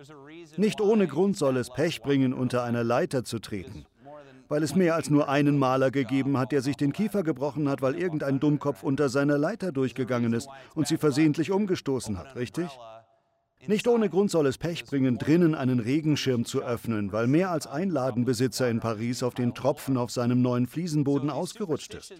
Nicht 0.56 0.80
ohne 0.80 1.06
Grund 1.06 1.36
soll 1.36 1.56
es 1.56 1.70
Pech 1.70 2.02
bringen, 2.02 2.32
unter 2.32 2.64
einer 2.64 2.82
Leiter 2.82 3.24
zu 3.24 3.38
treten, 3.38 3.86
weil 4.48 4.62
es 4.62 4.74
mehr 4.74 4.94
als 4.94 5.10
nur 5.10 5.28
einen 5.28 5.58
Maler 5.58 5.90
gegeben 5.90 6.38
hat, 6.38 6.52
der 6.52 6.62
sich 6.62 6.76
den 6.76 6.92
Kiefer 6.92 7.22
gebrochen 7.22 7.68
hat, 7.68 7.82
weil 7.82 7.94
irgendein 7.96 8.40
Dummkopf 8.40 8.82
unter 8.82 9.08
seiner 9.08 9.38
Leiter 9.38 9.72
durchgegangen 9.72 10.32
ist 10.32 10.48
und 10.74 10.88
sie 10.88 10.96
versehentlich 10.96 11.50
umgestoßen 11.50 12.18
hat, 12.18 12.34
richtig? 12.34 12.68
Nicht 13.66 13.88
ohne 13.88 14.08
Grund 14.08 14.30
soll 14.30 14.46
es 14.46 14.56
Pech 14.56 14.84
bringen, 14.84 15.18
drinnen 15.18 15.54
einen 15.54 15.80
Regenschirm 15.80 16.44
zu 16.44 16.62
öffnen, 16.62 17.12
weil 17.12 17.26
mehr 17.26 17.50
als 17.50 17.66
ein 17.66 17.90
Ladenbesitzer 17.90 18.68
in 18.70 18.80
Paris 18.80 19.22
auf 19.22 19.34
den 19.34 19.54
Tropfen 19.54 19.96
auf 19.96 20.10
seinem 20.10 20.40
neuen 20.40 20.66
Fliesenboden 20.66 21.28
ausgerutscht 21.28 21.94
ist. 21.94 22.14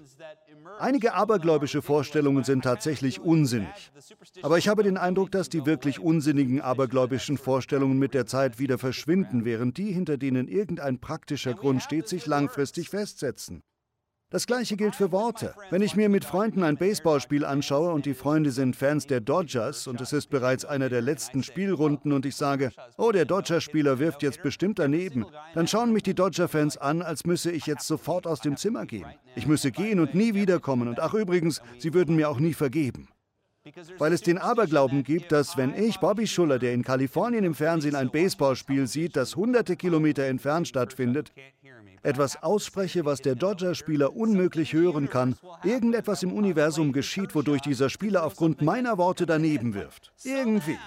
Einige 0.79 1.15
abergläubische 1.15 1.81
Vorstellungen 1.81 2.45
sind 2.45 2.65
tatsächlich 2.65 3.21
unsinnig. 3.21 3.93
Aber 4.43 4.59
ich 4.59 4.69
habe 4.69 4.83
den 4.83 4.97
Eindruck, 4.97 5.31
dass 5.31 5.49
die 5.49 5.65
wirklich 5.65 6.01
unsinnigen 6.01 6.61
abergläubischen 6.61 7.39
Vorstellungen 7.39 7.99
mit 7.99 8.15
der 8.15 8.27
Zeit 8.27 8.59
wieder 8.59 8.77
verschwinden, 8.77 9.45
während 9.45 9.79
die, 9.79 9.93
hinter 9.93 10.19
denen 10.19 10.49
irgendein 10.49 10.99
praktischer 10.99 11.55
Grund 11.55 11.83
steht, 11.83 12.09
sich 12.09 12.27
langfristig 12.27 12.91
festsetzen. 12.91 13.63
Das 14.31 14.47
gleiche 14.47 14.77
gilt 14.77 14.95
für 14.95 15.11
Worte. 15.11 15.55
Wenn 15.71 15.81
ich 15.81 15.97
mir 15.97 16.11
mit 16.11 16.23
Freunden 16.23 16.63
ein 16.63 16.77
Baseballspiel 16.77 17.47
anschaue 17.47 17.95
und 17.95 18.05
die 18.05 18.13
Freunde 18.13 18.51
sind 18.51 18.77
Fans 18.77 19.07
der 19.07 19.21
Dodgers 19.21 19.87
und 19.87 20.03
es 20.03 20.13
ist 20.13 20.29
bereits 20.29 20.67
einer 20.67 20.91
der 20.91 21.01
letzten 21.01 21.43
Spielrunden 21.43 22.13
und 22.13 22.27
ich 22.27 22.37
sage, 22.37 22.71
oh, 22.99 23.11
der 23.11 23.25
Dodger-Spieler 23.25 23.99
wirft 23.99 24.23
jetzt 24.23 24.43
bestimmt 24.43 24.81
daneben, 24.81 25.25
dann 25.55 25.67
schauen 25.67 25.95
mich 25.95 26.03
die 26.03 26.15
Dodger-Fans 26.15 26.77
an, 26.77 27.01
als 27.01 27.25
müsse 27.25 27.51
ich 27.51 27.65
jetzt 27.65 27.87
sofort 27.87 28.27
aus 28.27 28.41
dem 28.41 28.59
Zimmer 28.59 28.85
gehen. 28.85 29.07
Ich 29.35 29.47
müsse 29.47 29.73
gehen 29.73 29.99
und 29.99 30.15
nie 30.15 30.35
wiederkommen 30.35 30.89
und 30.89 31.01
ach 31.01 31.15
übrigens, 31.15 31.63
sie 31.79 31.95
würden 31.95 32.15
mir 32.15 32.29
auch 32.29 32.39
nie 32.39 32.53
vergeben. 32.53 33.09
Weil 33.99 34.13
es 34.13 34.23
den 34.23 34.39
Aberglauben 34.39 35.05
gibt, 35.05 35.33
dass 35.33 35.57
wenn 35.57 35.75
ich, 35.75 35.99
Bobby 36.01 36.27
Schuller, 36.27 36.59
der 36.59 36.73
in 36.73 36.83
Kalifornien 36.83 37.45
im 37.45 37.55
Fernsehen 37.55 37.95
ein 37.95 38.11
Baseballspiel 38.11 38.87
sieht, 38.87 39.17
das 39.17 39.37
hunderte 39.37 39.77
Kilometer 39.77 40.25
entfernt 40.25 40.69
stattfindet, 40.69 41.33
etwas 42.09 42.43
ausspreche, 42.43 43.05
was 43.05 43.21
der 43.21 43.35
Dodger-Spieler 43.35 44.17
unmöglich 44.17 44.73
hören 44.73 45.09
kann, 45.11 45.37
irgendetwas 45.63 46.23
im 46.23 46.33
Universum 46.33 46.93
geschieht, 46.93 47.35
wodurch 47.35 47.61
dieser 47.61 47.91
Spieler 47.91 48.25
aufgrund 48.25 48.63
meiner 48.63 48.97
Worte 48.97 49.27
daneben 49.27 49.75
wirft. 49.75 50.13
Irgendwie. 50.25 50.79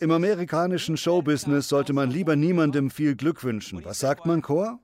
Im 0.00 0.10
amerikanischen 0.10 0.96
Showbusiness 0.96 1.68
sollte 1.68 1.92
man 1.92 2.10
lieber 2.10 2.34
niemandem 2.34 2.90
viel 2.90 3.14
Glück 3.14 3.44
wünschen. 3.44 3.84
Was 3.84 4.00
sagt 4.00 4.26
man, 4.26 4.42
Chor? 4.42 4.80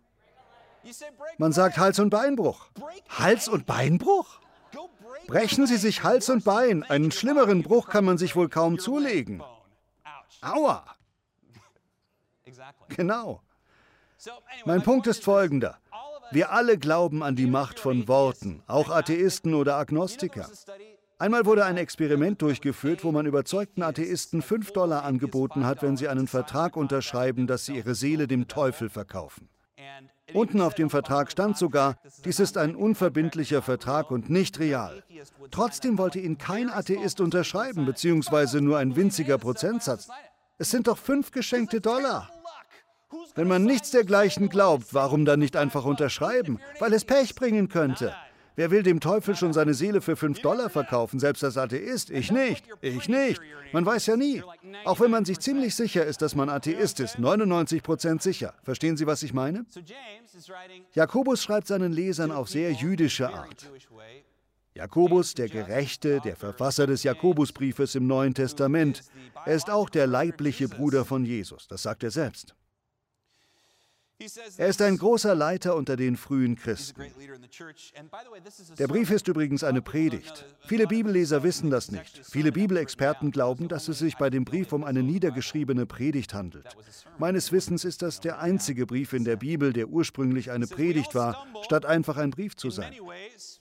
Man 1.39 1.53
sagt 1.53 1.79
Hals- 1.79 1.99
und 1.99 2.11
Beinbruch. 2.11 2.69
Hals- 3.09 3.49
und 3.49 3.67
Beinbruch? 3.67 4.41
Brechen 5.27 5.67
Sie 5.67 5.77
sich 5.77 6.03
Hals 6.03 6.29
und 6.29 6.45
Bein. 6.45 6.83
Einen 6.83 7.11
schlimmeren 7.11 7.63
Bruch 7.63 7.89
kann 7.89 8.05
man 8.05 8.19
sich 8.19 8.37
wohl 8.37 8.49
kaum 8.49 8.79
zulegen. 8.79 9.43
Aua! 10.43 10.85
Genau. 12.89 13.41
Mein 14.65 14.83
Punkt 14.83 15.07
ist 15.07 15.25
folgender. 15.25 15.79
Wir 16.33 16.53
alle 16.53 16.79
glauben 16.79 17.23
an 17.23 17.37
die 17.37 17.47
Macht 17.47 17.79
von 17.79 18.09
Worten, 18.09 18.63
auch 18.67 18.91
Atheisten 18.91 19.55
oder 19.55 19.77
Agnostiker. 19.77 20.49
Einmal 21.19 21.47
wurde 21.47 21.65
ein 21.65 21.77
Experiment 21.77 22.43
durchgeführt, 22.43 23.05
wo 23.05 23.13
man 23.13 23.27
überzeugten 23.27 23.83
Atheisten 23.83 24.43
5 24.43 24.73
Dollar 24.73 25.05
angeboten 25.05 25.65
hat, 25.65 25.83
wenn 25.83 25.97
sie 25.97 26.09
einen 26.09 26.27
Vertrag 26.27 26.77
unterschreiben, 26.77 27.47
dass 27.47 27.67
sie 27.67 27.77
ihre 27.77 27.95
Seele 27.95 28.27
dem 28.27 28.49
Teufel 28.49 28.89
verkaufen. 28.91 29.49
Unten 30.35 30.61
auf 30.61 30.75
dem 30.75 30.91
Vertrag 30.91 31.31
stand 31.31 31.59
sogar, 31.59 31.97
dies 32.25 32.41
ist 32.41 32.57
ein 32.57 32.75
unverbindlicher 32.75 33.63
Vertrag 33.63 34.11
und 34.11 34.31
nicht 34.31 34.59
real. 34.59 35.05
Trotzdem 35.51 35.99
wollte 35.99 36.19
ihn 36.19 36.39
kein 36.39 36.71
Atheist 36.71 37.21
unterschreiben, 37.21 37.85
beziehungsweise 37.85 38.61
nur 38.61 38.79
ein 38.79 38.97
winziger 38.97 39.39
Prozentsatz. 39.39 40.09
Es 40.63 40.71
sind 40.71 40.87
doch 40.87 40.97
fünf 40.97 41.33
geschenkte 41.33 41.81
Dollar. 41.81 42.31
Wenn 43.35 43.49
man 43.49 43.65
nichts 43.65 43.91
dergleichen 43.91 44.49
glaubt, 44.49 44.95
warum 44.95 45.25
dann 45.25 45.41
nicht 45.41 45.57
einfach 45.57 45.85
unterschreiben? 45.85 46.61
Weil 46.79 46.93
es 46.93 47.05
Pech 47.05 47.35
bringen 47.35 47.69
könnte. 47.69 48.15
Wer 48.55 48.71
will 48.71 48.85
dem 48.85 49.01
Teufel 49.01 49.35
schon 49.35 49.53
seine 49.53 49.75
Seele 49.75 50.01
für 50.01 50.15
5 50.15 50.41
Dollar 50.41 50.71
verkaufen, 50.71 51.19
selbst 51.19 51.43
als 51.43 51.57
Atheist? 51.57 52.11
Ich 52.11 52.31
nicht. 52.31 52.65
Ich 52.81 53.09
nicht. 53.09 53.41
Man 53.73 53.85
weiß 53.85 54.07
ja 54.07 54.17
nie. 54.17 54.45
Auch 54.85 55.01
wenn 55.01 55.11
man 55.11 55.25
sich 55.25 55.41
ziemlich 55.41 55.75
sicher 55.75 56.05
ist, 56.07 56.23
dass 56.23 56.37
man 56.37 56.49
Atheist 56.49 57.01
ist, 57.01 57.17
99% 57.17 58.23
sicher. 58.23 58.55
Verstehen 58.63 58.97
Sie, 58.97 59.09
was 59.09 59.25
ich 59.25 59.33
meine? 59.33 59.67
Jakobus 60.95 61.43
schreibt 61.43 61.67
seinen 61.67 61.93
Lesern 61.93 62.31
auf 62.31 62.49
sehr 62.49 62.71
jüdische 62.71 63.35
Art. 63.35 63.69
Jakobus, 64.75 65.35
der 65.35 65.49
Gerechte, 65.49 66.21
der 66.21 66.35
Verfasser 66.35 66.87
des 66.87 67.03
Jakobusbriefes 67.03 67.95
im 67.95 68.07
Neuen 68.07 68.33
Testament, 68.33 69.03
er 69.45 69.55
ist 69.55 69.69
auch 69.69 69.91
der 69.91 70.07
leibliche 70.07 70.69
Bruder 70.69 71.05
von 71.05 71.27
Jesus, 71.27 71.69
das 71.69 71.83
sagt 71.83 72.03
er 72.05 72.11
selbst. 72.11 72.55
Er 74.57 74.69
ist 74.69 74.83
ein 74.83 74.99
großer 74.99 75.35
Leiter 75.35 75.77
unter 75.77 75.97
den 75.97 76.17
frühen 76.17 76.57
Christen. 76.57 77.03
Der 78.79 78.89
Brief 78.89 79.11
ist 79.11 79.29
übrigens 79.29 79.65
eine 79.65 79.83
Predigt. 79.83 80.45
Viele 80.67 80.87
Bibelleser 80.87 81.43
wissen 81.43 81.71
das 81.71 81.91
nicht. 81.91 82.23
Viele 82.25 82.53
Bibelexperten 82.53 83.31
glauben, 83.31 83.69
dass 83.69 83.89
es 83.89 83.99
sich 83.99 84.17
bei 84.17 84.31
dem 84.31 84.45
Brief 84.45 84.73
um 84.73 84.85
eine 84.85 85.03
niedergeschriebene 85.03 85.87
Predigt 85.87 86.35
handelt. 86.35 86.67
Meines 87.19 87.53
Wissens 87.53 87.85
ist 87.85 88.03
das 88.03 88.21
der 88.21 88.41
einzige 88.41 88.87
Brief 88.87 89.13
in 89.13 89.25
der 89.25 89.37
Bibel, 89.37 89.73
der 89.73 89.89
ursprünglich 89.89 90.51
eine 90.51 90.67
Predigt 90.67 91.15
war, 91.15 91.47
statt 91.63 91.87
einfach 91.87 92.17
ein 92.17 92.31
Brief 92.31 92.57
zu 92.57 92.71
sein. 92.71 92.95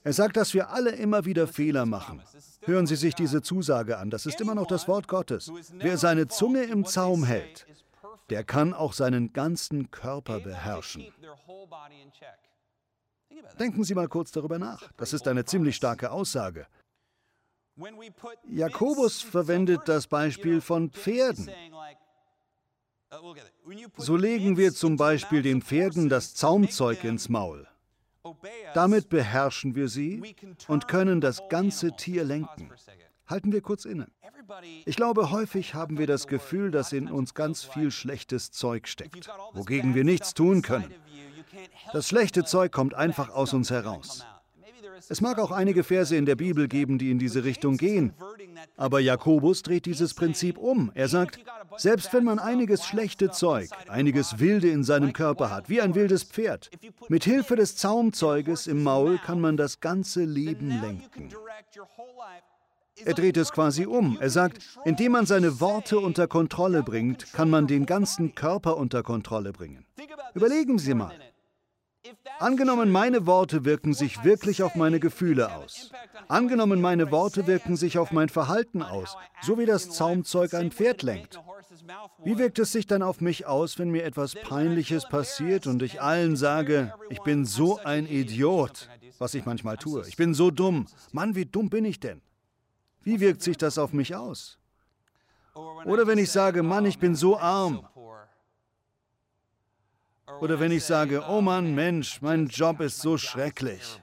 Er 0.04 0.12
sagt, 0.12 0.36
dass 0.36 0.54
wir 0.54 0.70
alle 0.70 0.90
immer 0.90 1.24
wieder 1.24 1.46
Fehler 1.46 1.86
machen. 1.86 2.22
Hören 2.64 2.86
Sie 2.86 2.96
sich 2.96 3.14
diese 3.14 3.42
Zusage 3.42 3.98
an, 3.98 4.10
das 4.10 4.26
ist 4.26 4.40
immer 4.40 4.54
noch 4.54 4.66
das 4.66 4.86
Wort 4.88 5.08
Gottes. 5.08 5.50
Wer 5.78 5.98
seine 5.98 6.28
Zunge 6.28 6.62
im 6.62 6.84
Zaum 6.84 7.24
hält, 7.24 7.66
der 8.30 8.44
kann 8.44 8.72
auch 8.74 8.92
seinen 8.92 9.32
ganzen 9.32 9.90
Körper 9.90 10.40
beherrschen. 10.40 11.12
Denken 13.58 13.84
Sie 13.84 13.94
mal 13.94 14.08
kurz 14.08 14.30
darüber 14.30 14.58
nach. 14.58 14.90
Das 14.96 15.12
ist 15.12 15.26
eine 15.28 15.44
ziemlich 15.44 15.76
starke 15.76 16.10
Aussage. 16.10 16.66
Jakobus 18.48 19.22
verwendet 19.22 19.82
das 19.86 20.06
Beispiel 20.06 20.60
von 20.60 20.90
Pferden. 20.90 21.50
So 23.96 24.16
legen 24.16 24.56
wir 24.56 24.72
zum 24.72 24.96
Beispiel 24.96 25.42
den 25.42 25.62
Pferden 25.62 26.08
das 26.08 26.34
Zaumzeug 26.34 27.04
ins 27.04 27.28
Maul. 27.28 27.66
Damit 28.74 29.08
beherrschen 29.08 29.74
wir 29.74 29.88
sie 29.88 30.34
und 30.68 30.88
können 30.88 31.20
das 31.20 31.42
ganze 31.48 31.92
Tier 31.96 32.24
lenken. 32.24 32.70
Halten 33.32 33.50
wir 33.50 33.62
kurz 33.62 33.86
inne. 33.86 34.08
Ich 34.84 34.94
glaube, 34.94 35.30
häufig 35.30 35.72
haben 35.72 35.96
wir 35.96 36.06
das 36.06 36.26
Gefühl, 36.26 36.70
dass 36.70 36.92
in 36.92 37.10
uns 37.10 37.32
ganz 37.32 37.64
viel 37.64 37.90
schlechtes 37.90 38.50
Zeug 38.50 38.86
steckt, 38.86 39.30
wogegen 39.54 39.94
wir 39.94 40.04
nichts 40.04 40.34
tun 40.34 40.60
können. 40.60 40.92
Das 41.94 42.06
schlechte 42.06 42.44
Zeug 42.44 42.72
kommt 42.72 42.92
einfach 42.92 43.30
aus 43.30 43.54
uns 43.54 43.70
heraus. 43.70 44.26
Es 45.08 45.22
mag 45.22 45.38
auch 45.38 45.50
einige 45.50 45.82
Verse 45.82 46.14
in 46.14 46.26
der 46.26 46.36
Bibel 46.36 46.68
geben, 46.68 46.98
die 46.98 47.10
in 47.10 47.18
diese 47.18 47.42
Richtung 47.42 47.78
gehen. 47.78 48.12
Aber 48.76 49.00
Jakobus 49.00 49.62
dreht 49.62 49.86
dieses 49.86 50.12
Prinzip 50.12 50.58
um. 50.58 50.92
Er 50.94 51.08
sagt, 51.08 51.40
selbst 51.78 52.12
wenn 52.12 52.24
man 52.24 52.38
einiges 52.38 52.84
schlechte 52.84 53.30
Zeug, 53.30 53.70
einiges 53.88 54.40
Wilde 54.40 54.68
in 54.68 54.84
seinem 54.84 55.14
Körper 55.14 55.50
hat, 55.50 55.70
wie 55.70 55.80
ein 55.80 55.94
wildes 55.94 56.24
Pferd, 56.24 56.70
mit 57.08 57.24
Hilfe 57.24 57.56
des 57.56 57.76
Zaumzeuges 57.76 58.66
im 58.66 58.82
Maul 58.82 59.16
kann 59.16 59.40
man 59.40 59.56
das 59.56 59.80
ganze 59.80 60.22
Leben 60.24 60.68
lenken. 60.68 61.30
Er 63.04 63.14
dreht 63.14 63.36
es 63.36 63.52
quasi 63.52 63.86
um. 63.86 64.18
Er 64.20 64.30
sagt, 64.30 64.58
indem 64.84 65.12
man 65.12 65.26
seine 65.26 65.60
Worte 65.60 65.98
unter 65.98 66.28
Kontrolle 66.28 66.82
bringt, 66.82 67.32
kann 67.32 67.50
man 67.50 67.66
den 67.66 67.86
ganzen 67.86 68.34
Körper 68.34 68.76
unter 68.76 69.02
Kontrolle 69.02 69.52
bringen. 69.52 69.86
Überlegen 70.34 70.78
Sie 70.78 70.94
mal. 70.94 71.14
Angenommen, 72.40 72.90
meine 72.90 73.26
Worte 73.26 73.64
wirken 73.64 73.94
sich 73.94 74.24
wirklich 74.24 74.62
auf 74.62 74.74
meine 74.74 74.98
Gefühle 74.98 75.54
aus. 75.54 75.90
Angenommen, 76.28 76.80
meine 76.80 77.10
Worte 77.12 77.46
wirken 77.46 77.76
sich 77.76 77.96
auf 77.98 78.10
mein 78.10 78.28
Verhalten 78.28 78.82
aus, 78.82 79.16
so 79.40 79.56
wie 79.58 79.66
das 79.66 79.90
Zaumzeug 79.90 80.54
ein 80.54 80.72
Pferd 80.72 81.02
lenkt. 81.02 81.40
Wie 82.24 82.38
wirkt 82.38 82.58
es 82.58 82.72
sich 82.72 82.86
dann 82.86 83.02
auf 83.02 83.20
mich 83.20 83.46
aus, 83.46 83.78
wenn 83.78 83.90
mir 83.90 84.04
etwas 84.04 84.34
Peinliches 84.34 85.08
passiert 85.08 85.66
und 85.66 85.82
ich 85.82 86.02
allen 86.02 86.36
sage, 86.36 86.92
ich 87.08 87.20
bin 87.20 87.44
so 87.44 87.78
ein 87.78 88.06
Idiot, 88.06 88.88
was 89.18 89.34
ich 89.34 89.46
manchmal 89.46 89.76
tue. 89.76 90.04
Ich 90.08 90.16
bin 90.16 90.34
so 90.34 90.50
dumm. 90.50 90.86
Mann, 91.12 91.36
wie 91.36 91.46
dumm 91.46 91.70
bin 91.70 91.84
ich 91.84 92.00
denn? 92.00 92.20
Wie 93.04 93.20
wirkt 93.20 93.42
sich 93.42 93.56
das 93.56 93.78
auf 93.78 93.92
mich 93.92 94.14
aus? 94.14 94.58
Oder 95.54 96.06
wenn 96.06 96.18
ich 96.18 96.30
sage, 96.30 96.62
Mann, 96.62 96.86
ich 96.86 96.98
bin 96.98 97.14
so 97.14 97.38
arm. 97.38 97.86
Oder 100.40 100.60
wenn 100.60 100.72
ich 100.72 100.84
sage, 100.84 101.24
oh 101.28 101.40
Mann, 101.40 101.74
Mensch, 101.74 102.22
mein 102.22 102.46
Job 102.46 102.80
ist 102.80 103.00
so 103.00 103.18
schrecklich. 103.18 104.00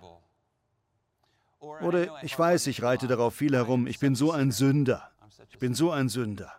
Oder 1.59 2.23
ich 2.23 2.37
weiß, 2.37 2.67
ich 2.67 2.83
reite 2.83 3.07
darauf 3.07 3.35
viel 3.35 3.55
herum, 3.55 3.87
ich 3.87 3.99
bin 3.99 4.15
so 4.15 4.31
ein 4.31 4.51
Sünder. 4.51 5.11
Ich 5.49 5.59
bin 5.59 5.73
so 5.73 5.91
ein 5.91 6.09
Sünder. 6.09 6.58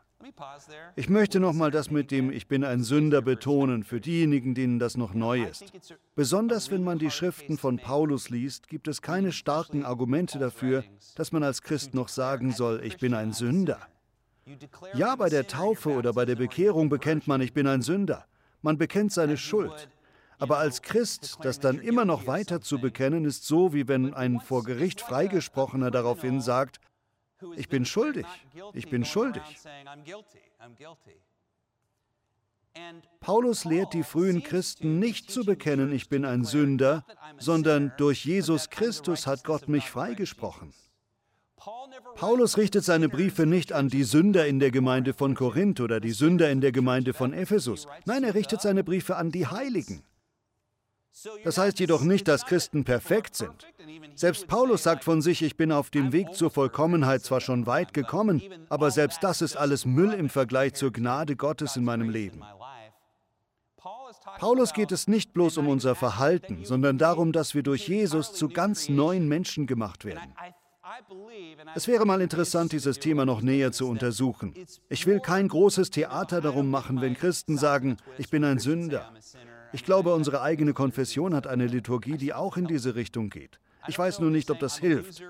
Ich 0.97 1.09
möchte 1.09 1.41
nochmal 1.41 1.71
das 1.71 1.91
mit 1.91 2.11
dem 2.11 2.31
Ich 2.31 2.47
bin 2.47 2.65
ein 2.65 2.83
Sünder 2.83 3.23
betonen, 3.23 3.85
für 3.85 4.01
diejenigen, 4.01 4.55
denen 4.55 4.79
das 4.79 4.97
noch 4.97 5.15
neu 5.15 5.45
ist. 5.45 5.73
Besonders 6.15 6.71
wenn 6.71 6.85
man 6.85 6.99
die 6.99 7.11
Schriften 7.11 7.57
von 7.57 7.79
Paulus 7.79 8.29
liest, 8.29 8.69
gibt 8.69 8.89
es 8.89 9.03
keine 9.03 9.33
starken 9.33 9.85
Argumente 9.85 10.39
dafür, 10.39 10.85
dass 11.15 11.33
man 11.33 11.43
als 11.43 11.63
Christ 11.63 11.95
noch 11.95 12.09
sagen 12.09 12.53
soll, 12.53 12.83
ich 12.85 12.99
bin 12.99 13.15
ein 13.15 13.33
Sünder. 13.33 13.79
Ja, 14.95 15.17
bei 15.17 15.29
der 15.29 15.47
Taufe 15.47 15.91
oder 15.91 16.13
bei 16.13 16.25
der 16.25 16.37
Bekehrung 16.37 16.89
bekennt 16.89 17.27
man, 17.27 17.41
ich 17.41 17.53
bin 17.53 17.67
ein 17.67 17.83
Sünder. 17.83 18.27
Man 18.63 18.79
bekennt 18.79 19.13
seine 19.13 19.37
Schuld. 19.37 19.89
Aber 20.39 20.59
als 20.59 20.83
Christ, 20.83 21.39
das 21.43 21.61
dann 21.61 21.79
immer 21.79 22.05
noch 22.05 22.27
weiter 22.27 22.61
zu 22.61 22.79
bekennen, 22.79 23.27
ist 23.27 23.47
so, 23.47 23.75
wie 23.75 23.89
wenn 23.89 24.15
ein 24.15 24.41
vor 24.41 24.65
Gericht 24.65 25.01
Freigesprochener 25.03 25.91
daraufhin 25.91 26.41
sagt, 26.41 26.81
ich 27.57 27.69
bin 27.69 27.85
schuldig, 27.85 28.27
ich 28.75 28.89
bin 28.89 29.05
schuldig. 29.05 29.43
Paulus 33.21 33.65
lehrt 33.65 33.95
die 33.95 34.05
frühen 34.05 34.43
Christen 34.43 34.99
nicht 34.99 35.31
zu 35.31 35.45
bekennen, 35.45 35.93
ich 35.93 36.09
bin 36.09 36.25
ein 36.25 36.45
Sünder, 36.45 37.05
sondern 37.39 37.93
durch 37.97 38.25
Jesus 38.25 38.71
Christus 38.71 39.27
hat 39.27 39.45
Gott 39.45 39.69
mich 39.69 39.91
freigesprochen. 39.91 40.73
Paulus 42.15 42.57
richtet 42.57 42.85
seine 42.85 43.09
Briefe 43.09 43.45
nicht 43.45 43.73
an 43.73 43.89
die 43.89 44.05
Sünder 44.05 44.47
in 44.47 44.61
der 44.61 44.71
Gemeinde 44.71 45.13
von 45.13 45.35
Korinth 45.35 45.81
oder 45.81 46.01
die 46.01 46.13
Sünder 46.13 46.51
in 46.51 46.61
der 46.61 46.73
Gemeinde 46.73 47.13
von 47.13 47.35
Ephesus. 47.35 47.87
Nein, 48.07 48.25
er 48.25 48.35
richtet 48.35 48.63
seine 48.63 48.83
Briefe 48.83 49.17
an 49.17 49.31
die 49.31 49.47
Heiligen. 49.47 50.03
Das 51.45 51.59
heißt 51.59 51.79
jedoch 51.81 52.03
nicht, 52.03 52.29
dass 52.29 52.47
Christen 52.47 52.85
perfekt 52.85 53.35
sind. 53.35 53.67
Selbst 54.15 54.47
Paulus 54.47 54.83
sagt 54.83 55.05
von 55.05 55.23
sich, 55.23 55.43
ich 55.43 55.57
bin 55.57 55.73
auf 55.73 55.91
dem 55.91 56.13
Weg 56.13 56.35
zur 56.35 56.51
Vollkommenheit 56.51 57.23
zwar 57.23 57.41
schon 57.41 57.67
weit 57.67 57.93
gekommen, 57.95 58.43
aber 58.69 58.91
selbst 58.91 59.23
das 59.23 59.43
ist 59.43 59.57
alles 59.57 59.85
Müll 59.85 60.13
im 60.13 60.29
Vergleich 60.29 60.75
zur 60.75 60.93
Gnade 60.93 61.37
Gottes 61.37 61.77
in 61.77 61.85
meinem 61.85 62.11
Leben. 62.11 62.43
Paulus 64.39 64.73
geht 64.73 64.93
es 64.93 65.09
nicht 65.09 65.33
bloß 65.33 65.59
um 65.59 65.69
unser 65.69 65.95
Verhalten, 65.95 66.65
sondern 66.65 66.99
darum, 66.99 67.33
dass 67.33 67.55
wir 67.55 67.63
durch 67.63 67.89
Jesus 67.89 68.33
zu 68.33 68.49
ganz 68.49 68.89
neuen 68.89 69.29
Menschen 69.29 69.67
gemacht 69.67 70.05
werden. 70.05 70.35
Es 71.75 71.87
wäre 71.87 72.05
mal 72.05 72.21
interessant, 72.21 72.73
dieses 72.73 72.99
Thema 72.99 73.25
noch 73.25 73.43
näher 73.43 73.73
zu 73.73 73.89
untersuchen. 73.89 74.55
Ich 74.89 75.07
will 75.07 75.21
kein 75.21 75.49
großes 75.49 75.91
Theater 75.91 76.41
darum 76.41 76.71
machen, 76.71 77.01
wenn 77.01 77.15
Christen 77.15 77.59
sagen, 77.59 77.97
ich 78.19 78.29
bin 78.29 78.45
ein 78.45 78.59
Sünder. 78.59 79.13
Ich 79.73 79.85
glaube, 79.85 80.15
unsere 80.15 80.43
eigene 80.43 80.73
Konfession 80.73 81.35
hat 81.35 81.47
eine 81.47 81.67
Liturgie, 81.67 82.17
die 82.17 82.35
auch 82.35 82.57
in 82.57 82.67
diese 82.67 82.95
Richtung 82.95 83.31
geht. 83.31 83.61
Ich 83.89 83.99
weiß 83.99 84.21
nur 84.21 84.31
nicht, 84.31 84.51
ob 84.51 84.59
das 84.59 84.79
hilft. 84.79 85.23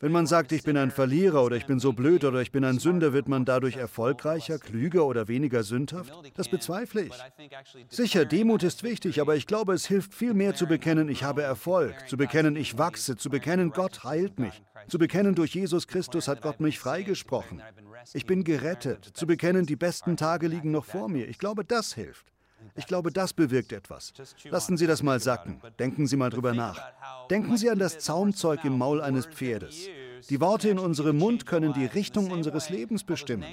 Wenn 0.00 0.12
man 0.12 0.26
sagt, 0.26 0.52
ich 0.52 0.62
bin 0.62 0.76
ein 0.76 0.90
Verlierer 0.90 1.44
oder 1.44 1.56
ich 1.56 1.66
bin 1.66 1.78
so 1.78 1.92
blöd 1.92 2.24
oder 2.24 2.40
ich 2.40 2.50
bin 2.50 2.64
ein 2.64 2.78
Sünder, 2.78 3.12
wird 3.12 3.28
man 3.28 3.44
dadurch 3.44 3.76
erfolgreicher, 3.76 4.58
klüger 4.58 5.04
oder 5.04 5.28
weniger 5.28 5.62
sündhaft? 5.62 6.12
Das 6.34 6.48
bezweifle 6.48 7.02
ich. 7.02 7.12
Sicher, 7.88 8.24
Demut 8.24 8.62
ist 8.62 8.82
wichtig, 8.82 9.20
aber 9.20 9.36
ich 9.36 9.46
glaube, 9.46 9.74
es 9.74 9.86
hilft 9.86 10.14
viel 10.14 10.32
mehr 10.32 10.54
zu 10.54 10.66
bekennen, 10.66 11.08
ich 11.08 11.22
habe 11.22 11.42
Erfolg, 11.42 12.08
zu 12.08 12.16
bekennen, 12.16 12.56
ich 12.56 12.78
wachse, 12.78 13.16
zu 13.16 13.30
bekennen, 13.30 13.70
Gott 13.70 14.04
heilt 14.04 14.38
mich, 14.38 14.62
zu 14.88 14.98
bekennen, 14.98 15.34
durch 15.34 15.54
Jesus 15.54 15.86
Christus 15.86 16.28
hat 16.28 16.40
Gott 16.40 16.60
mich 16.60 16.78
freigesprochen. 16.78 17.62
Ich 18.14 18.26
bin 18.26 18.42
gerettet, 18.42 19.04
zu 19.04 19.26
bekennen, 19.26 19.66
die 19.66 19.76
besten 19.76 20.16
Tage 20.16 20.48
liegen 20.48 20.70
noch 20.70 20.84
vor 20.86 21.08
mir. 21.08 21.28
Ich 21.28 21.38
glaube, 21.38 21.64
das 21.64 21.94
hilft. 21.94 22.31
Ich 22.74 22.86
glaube, 22.86 23.12
das 23.12 23.32
bewirkt 23.32 23.72
etwas. 23.72 24.12
Lassen 24.44 24.76
Sie 24.76 24.86
das 24.86 25.02
mal 25.02 25.20
sacken. 25.20 25.60
Denken 25.78 26.06
Sie 26.06 26.16
mal 26.16 26.30
drüber 26.30 26.54
nach. 26.54 26.80
Denken 27.30 27.56
Sie 27.56 27.70
an 27.70 27.78
das 27.78 27.98
Zaumzeug 27.98 28.64
im 28.64 28.78
Maul 28.78 29.00
eines 29.00 29.26
Pferdes. 29.26 29.88
Die 30.30 30.40
Worte 30.40 30.68
in 30.68 30.78
unserem 30.78 31.18
Mund 31.18 31.46
können 31.46 31.72
die 31.72 31.86
Richtung 31.86 32.30
unseres 32.30 32.70
Lebens 32.70 33.04
bestimmen. 33.04 33.44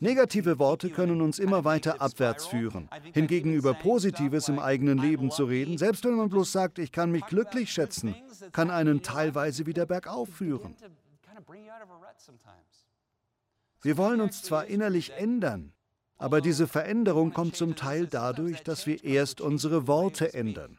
Negative 0.00 0.58
Worte 0.58 0.90
können 0.90 1.20
uns 1.20 1.38
immer 1.38 1.64
weiter 1.64 2.00
abwärts 2.00 2.46
führen. 2.46 2.88
Hingegen 3.12 3.54
über 3.54 3.74
Positives 3.74 4.48
im 4.48 4.58
eigenen 4.58 4.98
Leben 4.98 5.30
zu 5.30 5.44
reden, 5.44 5.78
selbst 5.78 6.04
wenn 6.04 6.14
man 6.14 6.28
bloß 6.28 6.50
sagt, 6.50 6.78
ich 6.78 6.92
kann 6.92 7.10
mich 7.10 7.24
glücklich 7.26 7.72
schätzen, 7.72 8.14
kann 8.52 8.70
einen 8.70 9.02
teilweise 9.02 9.66
wieder 9.66 9.86
bergauf 9.86 10.28
führen. 10.28 10.74
Wir 13.82 13.96
wollen 13.96 14.20
uns 14.20 14.42
zwar 14.42 14.66
innerlich 14.66 15.12
ändern, 15.12 15.72
aber 16.18 16.40
diese 16.40 16.66
Veränderung 16.66 17.32
kommt 17.32 17.56
zum 17.56 17.76
Teil 17.76 18.06
dadurch, 18.06 18.62
dass 18.62 18.86
wir 18.86 19.02
erst 19.04 19.40
unsere 19.40 19.86
Worte 19.86 20.34
ändern. 20.34 20.78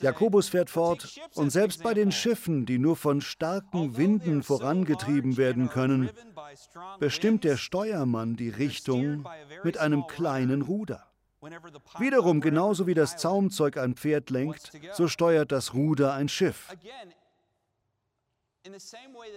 Jakobus 0.00 0.48
fährt 0.48 0.70
fort, 0.70 1.20
und 1.34 1.50
selbst 1.50 1.84
bei 1.84 1.94
den 1.94 2.10
Schiffen, 2.10 2.66
die 2.66 2.78
nur 2.78 2.96
von 2.96 3.20
starken 3.20 3.96
Winden 3.96 4.42
vorangetrieben 4.42 5.36
werden 5.36 5.68
können, 5.68 6.10
bestimmt 6.98 7.44
der 7.44 7.56
Steuermann 7.56 8.34
die 8.34 8.48
Richtung 8.48 9.24
mit 9.62 9.78
einem 9.78 10.06
kleinen 10.08 10.62
Ruder. 10.62 11.06
Wiederum, 11.98 12.40
genauso 12.40 12.86
wie 12.86 12.94
das 12.94 13.16
Zaumzeug 13.16 13.76
ein 13.76 13.94
Pferd 13.94 14.30
lenkt, 14.30 14.72
so 14.94 15.06
steuert 15.06 15.52
das 15.52 15.74
Ruder 15.74 16.14
ein 16.14 16.28
Schiff. 16.28 16.74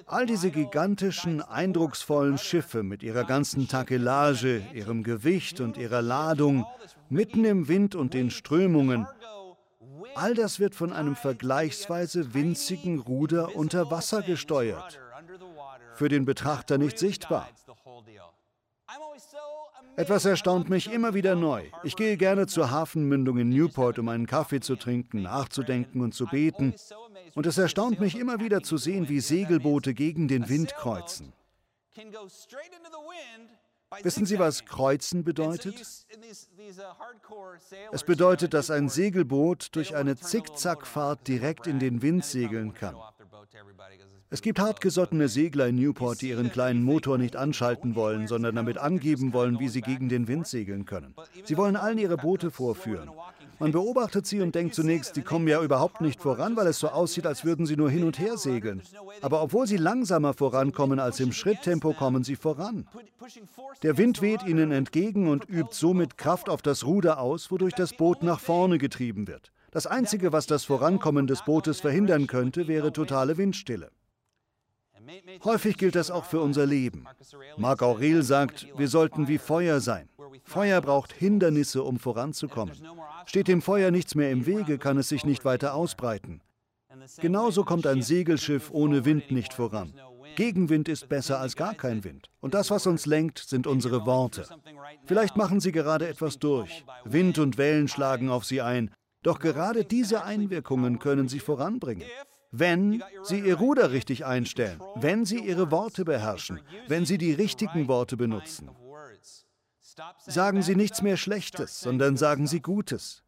All 0.05 0.25
diese 0.25 0.51
gigantischen, 0.51 1.41
eindrucksvollen 1.41 2.37
Schiffe 2.37 2.83
mit 2.83 3.03
ihrer 3.03 3.25
ganzen 3.25 3.67
Takelage, 3.67 4.63
ihrem 4.73 5.03
Gewicht 5.03 5.59
und 5.59 5.77
ihrer 5.77 6.01
Ladung, 6.01 6.65
mitten 7.09 7.43
im 7.43 7.67
Wind 7.67 7.93
und 7.95 8.13
den 8.13 8.31
Strömungen, 8.31 9.05
all 10.15 10.33
das 10.33 10.59
wird 10.59 10.75
von 10.75 10.93
einem 10.93 11.15
vergleichsweise 11.15 12.33
winzigen 12.33 12.99
Ruder 12.99 13.55
unter 13.55 13.91
Wasser 13.91 14.21
gesteuert, 14.21 14.99
für 15.93 16.07
den 16.07 16.23
Betrachter 16.23 16.77
nicht 16.77 16.97
sichtbar. 16.97 17.49
Etwas 19.97 20.25
erstaunt 20.25 20.69
mich 20.69 20.93
immer 20.93 21.15
wieder 21.15 21.35
neu. 21.35 21.63
Ich 21.83 21.95
gehe 21.95 22.17
gerne 22.17 22.45
zur 22.45 22.69
Hafenmündung 22.69 23.39
in 23.39 23.49
Newport, 23.49 23.97
um 23.97 24.09
einen 24.09 24.27
Kaffee 24.27 24.59
zu 24.59 24.75
trinken, 24.75 25.23
nachzudenken 25.23 26.01
und 26.01 26.13
zu 26.13 26.27
beten. 26.27 26.75
Und 27.37 27.45
es 27.45 27.59
erstaunt 27.59 27.99
mich 27.99 28.17
immer 28.17 28.39
wieder 28.39 28.63
zu 28.63 28.77
sehen, 28.77 29.09
wie 29.09 29.19
Segelboote 29.19 29.93
gegen 29.93 30.27
den 30.27 30.49
Wind 30.49 30.73
kreuzen. 30.73 31.33
Wissen 34.01 34.25
Sie, 34.25 34.39
was 34.39 34.65
Kreuzen 34.65 35.23
bedeutet? 35.23 35.75
Es 37.91 38.03
bedeutet, 38.03 38.55
dass 38.55 38.71
ein 38.71 38.89
Segelboot 38.89 39.67
durch 39.75 39.95
eine 39.95 40.15
Zickzackfahrt 40.15 41.27
direkt 41.27 41.67
in 41.67 41.77
den 41.77 42.01
Wind 42.01 42.25
segeln 42.25 42.73
kann. 42.73 42.95
Es 44.31 44.41
gibt 44.41 44.59
hartgesottene 44.59 45.29
Segler 45.29 45.67
in 45.67 45.75
Newport, 45.75 46.21
die 46.21 46.29
ihren 46.29 46.51
kleinen 46.51 46.81
Motor 46.81 47.19
nicht 47.19 47.35
anschalten 47.35 47.95
wollen, 47.95 48.25
sondern 48.25 48.55
damit 48.55 48.79
angeben 48.79 49.31
wollen, 49.31 49.59
wie 49.59 49.69
sie 49.69 49.81
gegen 49.81 50.09
den 50.09 50.27
Wind 50.27 50.47
segeln 50.47 50.85
können. 50.85 51.13
Sie 51.45 51.55
wollen 51.55 51.75
allen 51.75 51.99
ihre 51.99 52.17
Boote 52.17 52.49
vorführen. 52.49 53.11
Man 53.59 53.71
beobachtet 53.71 54.27
sie 54.27 54.41
und 54.41 54.53
denkt 54.53 54.75
zunächst, 54.75 55.15
die 55.15 55.23
kommen 55.23 55.47
ja 55.47 55.61
überhaupt 55.61 56.01
nicht 56.01 56.21
voran, 56.21 56.55
weil 56.55 56.67
es 56.67 56.79
so 56.79 56.89
aussieht, 56.89 57.25
als 57.25 57.43
würden 57.43 57.65
sie 57.65 57.75
nur 57.75 57.89
hin 57.89 58.03
und 58.03 58.19
her 58.19 58.37
segeln. 58.37 58.81
Aber 59.21 59.41
obwohl 59.41 59.65
sie 59.65 59.77
langsamer 59.77 60.33
vorankommen 60.33 60.99
als 60.99 61.19
im 61.19 61.31
Schritttempo, 61.31 61.93
kommen 61.93 62.23
sie 62.23 62.35
voran. 62.35 62.87
Der 63.83 63.97
Wind 63.97 64.21
weht 64.21 64.43
ihnen 64.43 64.71
entgegen 64.71 65.27
und 65.27 65.49
übt 65.49 65.73
somit 65.73 66.17
Kraft 66.17 66.49
auf 66.49 66.61
das 66.61 66.85
Ruder 66.85 67.19
aus, 67.19 67.49
wodurch 67.49 67.73
das 67.73 67.93
Boot 67.93 68.21
nach 68.21 68.39
vorne 68.39 68.77
getrieben 68.77 69.27
wird. 69.27 69.51
Das 69.71 69.87
Einzige, 69.87 70.31
was 70.31 70.47
das 70.47 70.63
Vorankommen 70.63 71.27
des 71.27 71.43
Bootes 71.43 71.81
verhindern 71.81 72.27
könnte, 72.27 72.67
wäre 72.67 72.93
totale 72.93 73.37
Windstille. 73.37 73.89
Häufig 75.43 75.77
gilt 75.77 75.95
das 75.95 76.11
auch 76.11 76.25
für 76.25 76.41
unser 76.41 76.65
Leben. 76.65 77.05
Marc 77.57 77.81
Aurel 77.81 78.23
sagt, 78.23 78.67
wir 78.77 78.87
sollten 78.87 79.27
wie 79.27 79.37
Feuer 79.37 79.79
sein. 79.79 80.09
Feuer 80.43 80.81
braucht 80.81 81.13
Hindernisse, 81.13 81.83
um 81.83 81.99
voranzukommen. 81.99 82.75
Steht 83.25 83.47
dem 83.47 83.61
Feuer 83.61 83.91
nichts 83.91 84.15
mehr 84.15 84.31
im 84.31 84.45
Wege, 84.45 84.77
kann 84.77 84.97
es 84.97 85.09
sich 85.09 85.25
nicht 85.25 85.45
weiter 85.45 85.73
ausbreiten. 85.73 86.41
Genauso 87.19 87.63
kommt 87.63 87.87
ein 87.87 88.01
Segelschiff 88.01 88.69
ohne 88.71 89.05
Wind 89.05 89.31
nicht 89.31 89.53
voran. 89.53 89.93
Gegenwind 90.35 90.87
ist 90.87 91.09
besser 91.09 91.39
als 91.39 91.55
gar 91.55 91.73
kein 91.73 92.03
Wind. 92.03 92.29
Und 92.39 92.53
das, 92.53 92.69
was 92.69 92.85
uns 92.85 93.05
lenkt, 93.05 93.39
sind 93.39 93.65
unsere 93.65 94.05
Worte. 94.05 94.45
Vielleicht 95.05 95.35
machen 95.35 95.59
Sie 95.59 95.71
gerade 95.71 96.07
etwas 96.07 96.37
durch. 96.39 96.83
Wind 97.05 97.39
und 97.39 97.57
Wellen 97.57 97.87
schlagen 97.87 98.29
auf 98.29 98.45
Sie 98.45 98.61
ein. 98.61 98.91
Doch 99.23 99.39
gerade 99.39 99.83
diese 99.83 100.23
Einwirkungen 100.23 100.99
können 100.99 101.27
Sie 101.27 101.39
voranbringen 101.39 102.07
wenn 102.51 103.03
Sie 103.23 103.39
Ihr 103.39 103.55
Ruder 103.55 103.91
richtig 103.91 104.25
einstellen, 104.25 104.79
wenn 104.95 105.25
Sie 105.25 105.39
Ihre 105.39 105.71
Worte 105.71 106.05
beherrschen, 106.05 106.59
wenn 106.87 107.05
Sie 107.05 107.17
die 107.17 107.33
richtigen 107.33 107.87
Worte 107.87 108.17
benutzen. 108.17 108.69
Sagen 110.25 110.61
Sie 110.61 110.75
nichts 110.75 111.01
mehr 111.01 111.17
Schlechtes, 111.17 111.79
sondern 111.79 112.17
sagen 112.17 112.47
Sie 112.47 112.61
Gutes. 112.61 113.23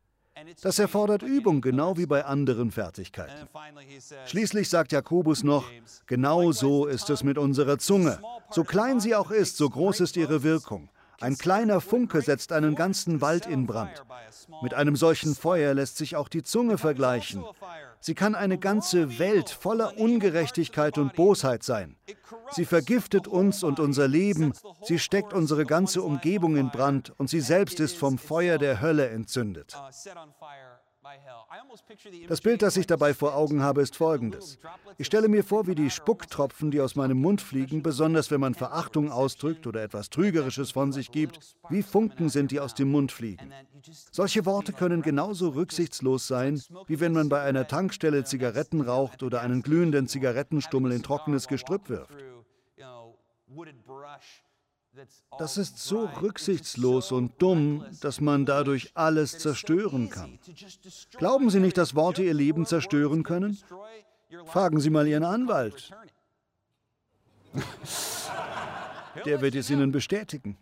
Das 0.62 0.80
erfordert 0.80 1.22
Übung, 1.22 1.62
genau 1.62 1.98
wie 1.98 2.06
bei 2.06 2.24
anderen 2.24 2.72
Fertigkeiten. 2.72 3.48
Schließlich 4.26 4.70
sagt 4.70 4.92
Jakobus 4.92 5.44
noch, 5.44 5.66
genau 6.06 6.52
so 6.52 6.86
ist 6.86 7.10
es 7.10 7.24
mit 7.24 7.38
unserer 7.38 7.78
Zunge. 7.78 8.20
So 8.50 8.64
klein 8.64 9.00
sie 9.00 9.16
auch 9.16 9.32
ist, 9.32 9.58
so 9.58 9.70
groß 9.70 10.00
ist 10.00 10.16
ihre 10.16 10.44
Wirkung. 10.44 10.90
Ein 11.22 11.38
kleiner 11.38 11.82
Funke 11.82 12.22
setzt 12.22 12.52
einen 12.52 12.76
ganzen 12.76 13.22
Wald 13.22 13.46
in 13.46 13.68
Brand. 13.68 14.04
Mit 14.62 14.74
einem 14.74 14.96
solchen 14.96 15.36
Feuer 15.36 15.74
lässt 15.74 15.98
sich 15.98 16.16
auch 16.16 16.30
die 16.30 16.44
Zunge 16.44 16.78
vergleichen. 16.78 17.44
Sie 18.00 18.16
kann 18.16 18.36
eine 18.36 18.58
ganze 18.58 19.20
Welt 19.20 19.50
voller 19.50 19.98
Ungerechtigkeit 19.98 20.98
und 20.98 21.14
Bosheit 21.14 21.64
sein. 21.64 21.98
Sie 22.52 22.66
vergiftet 22.66 23.28
uns 23.28 23.64
und 23.64 23.80
unser 23.80 24.08
Leben, 24.08 24.54
sie 24.84 25.00
steckt 25.00 25.34
unsere 25.34 25.66
ganze 25.66 26.02
Umgebung 26.02 26.56
in 26.56 26.72
Brand 26.72 27.14
und 27.18 27.30
sie 27.30 27.42
selbst 27.42 27.80
ist 27.80 27.98
vom 27.98 28.18
Feuer 28.18 28.58
der 28.58 28.82
Hölle 28.82 29.10
entzündet. 29.10 29.76
Das 32.28 32.42
Bild, 32.42 32.62
das 32.62 32.76
ich 32.78 32.86
dabei 32.86 33.14
vor 33.14 33.36
Augen 33.36 33.62
habe, 33.62 33.82
ist 33.82 33.96
folgendes. 33.96 34.60
Ich 34.98 35.08
stelle 35.08 35.28
mir 35.28 35.44
vor, 35.44 35.66
wie 35.66 35.76
die 35.76 35.90
Spucktropfen, 35.90 36.72
die 36.72 36.82
aus 36.82 36.96
meinem 36.96 37.20
Mund 37.20 37.42
fliegen, 37.42 37.82
besonders 37.82 38.32
wenn 38.32 38.42
man 38.42 38.54
Verachtung 38.54 39.12
ausdrückt 39.12 39.66
oder 39.66 39.82
etwas 39.82 40.10
Trügerisches 40.10 40.72
von 40.72 40.92
sich 40.92 41.12
gibt, 41.12 41.56
wie 41.70 41.84
Funken 41.84 42.30
sind, 42.30 42.52
die 42.52 42.60
aus 42.60 42.74
dem 42.74 42.92
Mund 42.92 43.12
fliegen. 43.12 43.54
Solche 44.12 44.46
Worte 44.46 44.74
können 44.74 45.02
genauso 45.02 45.50
rücksichtslos 45.50 46.28
sein, 46.28 46.62
wie 46.88 47.00
wenn 47.00 47.14
man 47.14 47.30
bei 47.30 47.42
einer 47.42 47.68
Tankstelle 47.68 48.26
Zigaretten 48.26 48.82
raucht 48.82 49.24
oder 49.24 49.42
einen 49.42 49.62
glühenden 49.62 50.08
Zigarettenstummel 50.08 50.92
in 50.92 51.04
trockenes 51.04 51.48
Gestrüpp 51.48 51.90
wirft. 51.90 52.16
Das 55.38 55.58
ist 55.58 55.78
so 55.78 56.10
rücksichtslos 56.22 57.12
und 57.12 57.42
dumm, 57.42 57.86
dass 58.02 58.20
man 58.22 58.46
dadurch 58.46 58.92
alles 58.96 59.38
zerstören 59.38 60.10
kann. 60.10 60.40
Glauben 61.18 61.50
Sie 61.50 61.60
nicht, 61.60 61.78
dass 61.78 61.96
Worte 61.96 62.24
Ihr 62.24 62.34
Leben 62.34 62.66
zerstören 62.66 63.24
können? 63.24 63.58
Fragen 64.46 64.80
Sie 64.80 64.90
mal 64.90 65.08
Ihren 65.08 65.24
Anwalt. 65.24 65.92
Der 69.26 69.42
wird 69.42 69.56
es 69.56 69.70
Ihnen 69.70 69.92
bestätigen. 69.92 70.58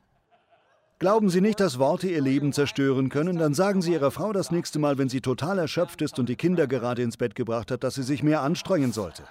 Glauben 1.00 1.30
Sie 1.30 1.42
nicht, 1.42 1.60
dass 1.60 1.78
Worte 1.78 2.10
Ihr 2.10 2.22
Leben 2.22 2.54
zerstören 2.54 3.10
können? 3.10 3.38
Dann 3.38 3.54
sagen 3.54 3.82
Sie 3.82 3.92
Ihrer 3.92 4.10
Frau 4.10 4.34
das 4.34 4.50
nächste 4.50 4.80
Mal, 4.80 4.98
wenn 4.98 5.10
sie 5.10 5.22
total 5.22 5.60
erschöpft 5.60 6.02
ist 6.02 6.18
und 6.18 6.28
die 6.28 6.36
Kinder 6.36 6.66
gerade 6.66 7.04
ins 7.04 7.18
Bett 7.18 7.36
gebracht 7.36 7.70
hat, 7.70 7.84
dass 7.84 7.96
sie 7.96 8.04
sich 8.04 8.24
mehr 8.24 8.42
anstrengen 8.42 8.92
sollte. 8.92 9.24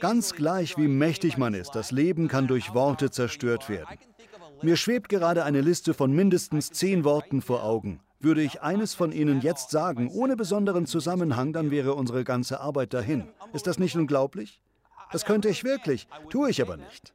Ganz 0.00 0.34
gleich, 0.34 0.76
wie 0.76 0.88
mächtig 0.88 1.36
man 1.38 1.54
ist, 1.54 1.72
das 1.74 1.90
Leben 1.90 2.28
kann 2.28 2.46
durch 2.46 2.74
Worte 2.74 3.10
zerstört 3.10 3.68
werden. 3.68 3.98
Mir 4.62 4.76
schwebt 4.76 5.08
gerade 5.08 5.44
eine 5.44 5.60
Liste 5.60 5.94
von 5.94 6.12
mindestens 6.12 6.70
zehn 6.70 7.04
Worten 7.04 7.42
vor 7.42 7.64
Augen. 7.64 8.00
Würde 8.20 8.42
ich 8.42 8.62
eines 8.62 8.94
von 8.94 9.10
ihnen 9.10 9.40
jetzt 9.40 9.70
sagen, 9.70 10.08
ohne 10.08 10.36
besonderen 10.36 10.86
Zusammenhang, 10.86 11.52
dann 11.52 11.72
wäre 11.72 11.94
unsere 11.94 12.22
ganze 12.22 12.60
Arbeit 12.60 12.94
dahin. 12.94 13.26
Ist 13.52 13.66
das 13.66 13.80
nicht 13.80 13.96
unglaublich? 13.96 14.60
Das 15.10 15.24
könnte 15.24 15.48
ich 15.48 15.64
wirklich, 15.64 16.06
tue 16.30 16.48
ich 16.48 16.62
aber 16.62 16.76
nicht. 16.76 17.12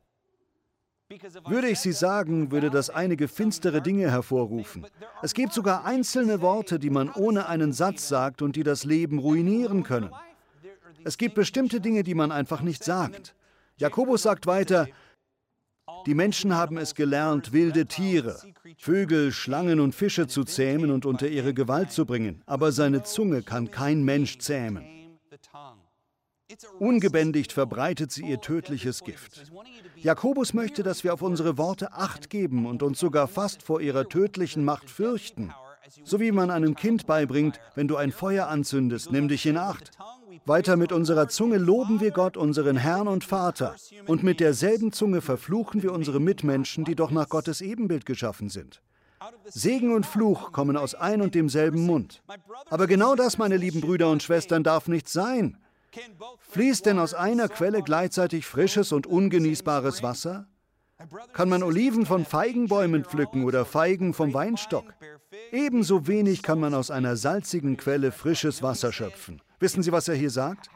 Würde 1.47 1.69
ich 1.69 1.79
sie 1.79 1.93
sagen, 1.93 2.51
würde 2.51 2.69
das 2.69 2.89
einige 2.89 3.29
finstere 3.29 3.81
Dinge 3.81 4.11
hervorrufen. 4.11 4.85
Es 5.21 5.33
gibt 5.33 5.53
sogar 5.53 5.85
einzelne 5.85 6.41
Worte, 6.41 6.79
die 6.79 6.89
man 6.89 7.09
ohne 7.09 7.47
einen 7.47 7.71
Satz 7.71 8.09
sagt 8.09 8.41
und 8.41 8.57
die 8.57 8.63
das 8.63 8.83
Leben 8.83 9.19
ruinieren 9.19 9.83
können. 9.83 10.11
Es 11.03 11.17
gibt 11.17 11.35
bestimmte 11.35 11.81
Dinge, 11.81 12.03
die 12.03 12.15
man 12.15 12.31
einfach 12.31 12.61
nicht 12.61 12.83
sagt. 12.83 13.35
Jakobus 13.77 14.23
sagt 14.23 14.47
weiter, 14.47 14.87
die 16.05 16.15
Menschen 16.15 16.55
haben 16.55 16.77
es 16.77 16.95
gelernt, 16.95 17.53
wilde 17.53 17.85
Tiere, 17.85 18.39
Vögel, 18.77 19.31
Schlangen 19.31 19.79
und 19.79 19.95
Fische 19.95 20.27
zu 20.27 20.43
zähmen 20.43 20.91
und 20.91 21.05
unter 21.05 21.27
ihre 21.27 21.53
Gewalt 21.53 21.91
zu 21.91 22.05
bringen, 22.05 22.41
aber 22.45 22.71
seine 22.71 23.03
Zunge 23.03 23.41
kann 23.41 23.71
kein 23.71 24.03
Mensch 24.03 24.39
zähmen. 24.39 24.85
Ungebändigt 26.79 27.51
verbreitet 27.51 28.11
sie 28.11 28.25
ihr 28.25 28.39
tödliches 28.39 29.03
Gift. 29.03 29.51
Jakobus 29.97 30.53
möchte, 30.53 30.83
dass 30.83 31.03
wir 31.03 31.13
auf 31.13 31.21
unsere 31.21 31.57
Worte 31.57 31.91
acht 31.93 32.29
geben 32.29 32.65
und 32.65 32.83
uns 32.83 32.99
sogar 32.99 33.27
fast 33.27 33.61
vor 33.61 33.81
ihrer 33.81 34.07
tödlichen 34.07 34.63
Macht 34.63 34.89
fürchten. 34.89 35.53
So 36.03 36.19
wie 36.19 36.31
man 36.31 36.49
einem 36.49 36.75
Kind 36.75 37.05
beibringt, 37.05 37.59
wenn 37.75 37.87
du 37.87 37.97
ein 37.97 38.11
Feuer 38.11 38.47
anzündest, 38.47 39.11
nimm 39.11 39.27
dich 39.27 39.45
in 39.45 39.57
Acht. 39.57 39.91
Weiter 40.45 40.75
mit 40.77 40.91
unserer 40.91 41.27
Zunge 41.27 41.57
loben 41.57 41.99
wir 41.99 42.11
Gott, 42.11 42.37
unseren 42.37 42.77
Herrn 42.77 43.07
und 43.07 43.23
Vater, 43.23 43.75
und 44.05 44.23
mit 44.23 44.39
derselben 44.39 44.91
Zunge 44.91 45.21
verfluchen 45.21 45.83
wir 45.83 45.93
unsere 45.93 46.19
Mitmenschen, 46.19 46.85
die 46.85 46.95
doch 46.95 47.11
nach 47.11 47.29
Gottes 47.29 47.61
Ebenbild 47.61 48.05
geschaffen 48.05 48.49
sind. 48.49 48.81
Segen 49.45 49.93
und 49.93 50.05
Fluch 50.05 50.51
kommen 50.51 50.77
aus 50.77 50.95
ein 50.95 51.21
und 51.21 51.35
demselben 51.35 51.85
Mund. 51.85 52.21
Aber 52.69 52.87
genau 52.87 53.15
das, 53.15 53.37
meine 53.37 53.57
lieben 53.57 53.81
Brüder 53.81 54.09
und 54.09 54.23
Schwestern, 54.23 54.63
darf 54.63 54.87
nicht 54.87 55.09
sein. 55.09 55.57
Fließt 56.39 56.85
denn 56.85 56.99
aus 56.99 57.13
einer 57.13 57.49
Quelle 57.49 57.81
gleichzeitig 57.81 58.45
frisches 58.45 58.91
und 58.91 59.07
ungenießbares 59.07 60.03
Wasser? 60.03 60.47
Kann 61.33 61.49
man 61.49 61.63
Oliven 61.63 62.05
von 62.05 62.25
Feigenbäumen 62.25 63.05
pflücken 63.05 63.43
oder 63.43 63.65
Feigen 63.65 64.13
vom 64.13 64.33
Weinstock? 64.33 64.93
Ebenso 65.51 66.07
wenig 66.07 66.41
kann 66.41 66.59
man 66.59 66.73
aus 66.73 66.91
einer 66.91 67.15
salzigen 67.15 67.77
Quelle 67.77 68.11
frisches 68.11 68.63
Wasser 68.63 68.91
schöpfen. 68.91 69.41
Wissen 69.59 69.81
Sie, 69.81 69.91
was 69.91 70.07
er 70.07 70.15
hier 70.15 70.29
sagt? 70.29 70.69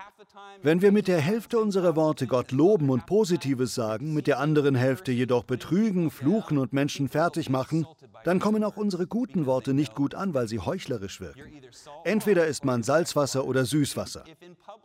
Wenn 0.63 0.81
wir 0.81 0.91
mit 0.91 1.07
der 1.07 1.19
Hälfte 1.19 1.59
unserer 1.59 1.95
Worte 1.95 2.25
Gott 2.27 2.51
loben 2.51 2.89
und 2.89 3.05
Positives 3.05 3.75
sagen, 3.75 4.13
mit 4.13 4.27
der 4.27 4.39
anderen 4.39 4.75
Hälfte 4.75 5.11
jedoch 5.11 5.43
betrügen, 5.43 6.09
fluchen 6.09 6.57
und 6.57 6.73
Menschen 6.73 7.07
fertig 7.07 7.49
machen, 7.49 7.85
dann 8.23 8.39
kommen 8.39 8.63
auch 8.63 8.77
unsere 8.77 9.07
guten 9.07 9.45
Worte 9.45 9.73
nicht 9.73 9.95
gut 9.95 10.15
an, 10.15 10.33
weil 10.33 10.47
sie 10.47 10.59
heuchlerisch 10.59 11.21
wirken. 11.21 11.61
Entweder 12.03 12.45
ist 12.45 12.65
man 12.65 12.83
Salzwasser 12.83 13.45
oder 13.45 13.65
Süßwasser. 13.65 14.23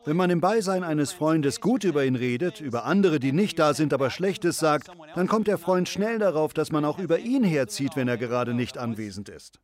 Wenn 0.04 0.16
man 0.16 0.30
im 0.30 0.40
Beisein 0.40 0.84
eines 0.84 1.12
Freundes 1.12 1.60
gut 1.60 1.84
über 1.84 2.04
ihn 2.04 2.16
redet, 2.16 2.60
über 2.60 2.84
andere, 2.84 3.18
die 3.18 3.32
nicht 3.32 3.58
da 3.58 3.74
sind, 3.74 3.92
aber 3.92 4.10
Schlechtes 4.10 4.58
sagt, 4.58 4.90
dann 5.14 5.26
kommt 5.26 5.46
der 5.46 5.58
Freund 5.58 5.88
schnell 5.88 6.18
darauf, 6.18 6.54
dass 6.54 6.70
man 6.70 6.84
auch 6.84 6.98
über 6.98 7.18
ihn 7.18 7.44
herzieht, 7.44 7.96
wenn 7.96 8.08
er 8.08 8.16
gerade 8.16 8.54
nicht 8.54 8.78
anwesend 8.78 9.28
ist. 9.28 9.60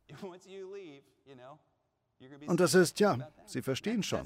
Und 2.47 2.59
das 2.59 2.73
ist, 2.73 2.99
ja, 2.99 3.31
Sie 3.45 3.61
verstehen 3.61 4.03
schon. 4.03 4.23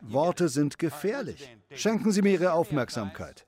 Worte 0.00 0.48
sind 0.48 0.78
gefährlich. 0.78 1.56
Schenken 1.74 2.12
Sie 2.12 2.22
mir 2.22 2.32
Ihre 2.32 2.52
Aufmerksamkeit. 2.52 3.46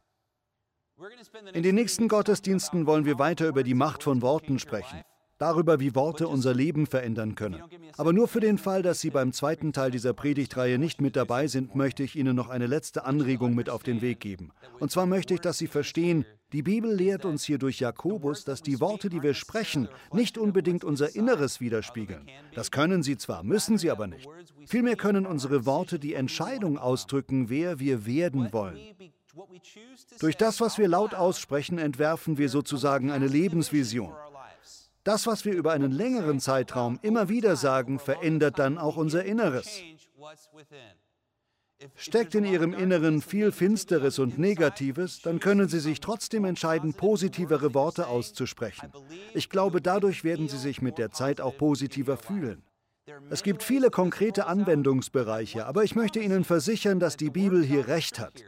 In 1.53 1.62
den 1.62 1.75
nächsten 1.75 2.09
Gottesdiensten 2.09 2.87
wollen 2.87 3.05
wir 3.05 3.18
weiter 3.18 3.49
über 3.49 3.62
die 3.62 3.75
Macht 3.75 4.03
von 4.03 4.23
Worten 4.23 4.59
sprechen, 4.59 5.03
darüber, 5.38 5.81
wie 5.81 5.94
Worte 5.94 6.29
unser 6.29 6.55
Leben 6.55 6.87
verändern 6.87 7.35
können. 7.35 7.62
Aber 7.97 8.12
nur 8.12 8.29
für 8.29 8.40
den 8.40 8.59
Fall, 8.59 8.83
dass 8.83 9.01
Sie 9.01 9.11
beim 9.11 9.33
zweiten 9.33 9.73
Teil 9.73 9.90
dieser 9.90 10.12
Predigtreihe 10.12 10.79
nicht 10.79 11.01
mit 11.01 11.16
dabei 11.16 11.47
sind, 11.47 11.75
möchte 11.75 12.03
ich 12.03 12.16
Ihnen 12.16 12.37
noch 12.37 12.49
eine 12.49 12.66
letzte 12.66 13.05
Anregung 13.05 13.55
mit 13.55 13.70
auf 13.70 13.83
den 13.83 14.01
Weg 14.01 14.20
geben. 14.20 14.51
Und 14.81 14.90
zwar 14.90 15.07
möchte 15.07 15.35
ich, 15.35 15.40
dass 15.40 15.59
Sie 15.59 15.66
verstehen, 15.66 16.25
die 16.55 16.62
Bibel 16.62 16.94
lehrt 16.94 17.25
uns 17.25 17.42
hier 17.42 17.59
durch 17.59 17.81
Jakobus, 17.81 18.44
dass 18.44 18.62
die 18.62 18.79
Worte, 18.79 19.09
die 19.09 19.25
wir 19.25 19.35
sprechen, 19.35 19.88
nicht 20.12 20.38
unbedingt 20.38 20.85
unser 20.85 21.16
Inneres 21.16 21.61
widerspiegeln. 21.61 22.31
Das 22.55 22.70
können 22.70 23.03
sie 23.03 23.16
zwar, 23.16 23.42
müssen 23.42 23.77
sie 23.77 23.90
aber 23.90 24.07
nicht. 24.07 24.29
Vielmehr 24.66 24.94
können 24.94 25.27
unsere 25.27 25.66
Worte 25.66 25.99
die 25.99 26.14
Entscheidung 26.14 26.79
ausdrücken, 26.79 27.49
wer 27.49 27.81
wir 27.81 28.07
werden 28.07 28.53
wollen. 28.53 28.79
Durch 30.20 30.37
das, 30.37 30.61
was 30.61 30.79
wir 30.79 30.87
laut 30.87 31.12
aussprechen, 31.12 31.79
entwerfen 31.79 32.38
wir 32.38 32.49
sozusagen 32.49 33.11
eine 33.11 33.27
Lebensvision. 33.27 34.12
Das, 35.05 35.27
was 35.27 35.45
wir 35.45 35.53
über 35.53 35.73
einen 35.73 35.93
längeren 35.93 36.40
Zeitraum 36.40 36.99
immer 37.03 37.29
wieder 37.29 37.57
sagen, 37.57 37.99
verändert 37.99 38.59
dann 38.59 38.79
auch 38.79 38.97
unser 38.97 39.25
Inneres. 39.25 39.83
Steckt 41.97 42.35
in 42.35 42.47
Ihrem 42.47 42.73
Inneren 42.73 43.21
viel 43.21 43.53
Finsteres 43.53 44.19
und 44.19 44.38
Negatives, 44.38 45.21
dann 45.21 45.40
können 45.40 45.69
Sie 45.69 45.81
sich 45.81 46.01
trotzdem 46.01 46.47
entscheiden, 46.47 46.95
positivere 46.95 47.75
Worte 47.75 48.07
auszusprechen. 48.07 48.90
Ich 49.35 49.51
glaube, 49.51 49.83
dadurch 49.83 50.25
werden 50.25 50.49
Sie 50.49 50.57
sich 50.57 50.81
mit 50.81 50.97
der 50.97 51.11
Zeit 51.11 51.43
auch 51.43 51.59
positiver 51.59 52.17
fühlen. 52.17 52.62
Es 53.29 53.43
gibt 53.43 53.62
viele 53.62 53.90
konkrete 53.90 54.47
Anwendungsbereiche, 54.47 55.67
aber 55.67 55.85
ich 55.85 55.95
möchte 55.95 56.21
Ihnen 56.21 56.45
versichern, 56.45 57.01
dass 57.01 57.19
die 57.19 57.29
Bibel 57.29 57.62
hier 57.62 57.87
recht 57.87 58.19
hat. 58.19 58.43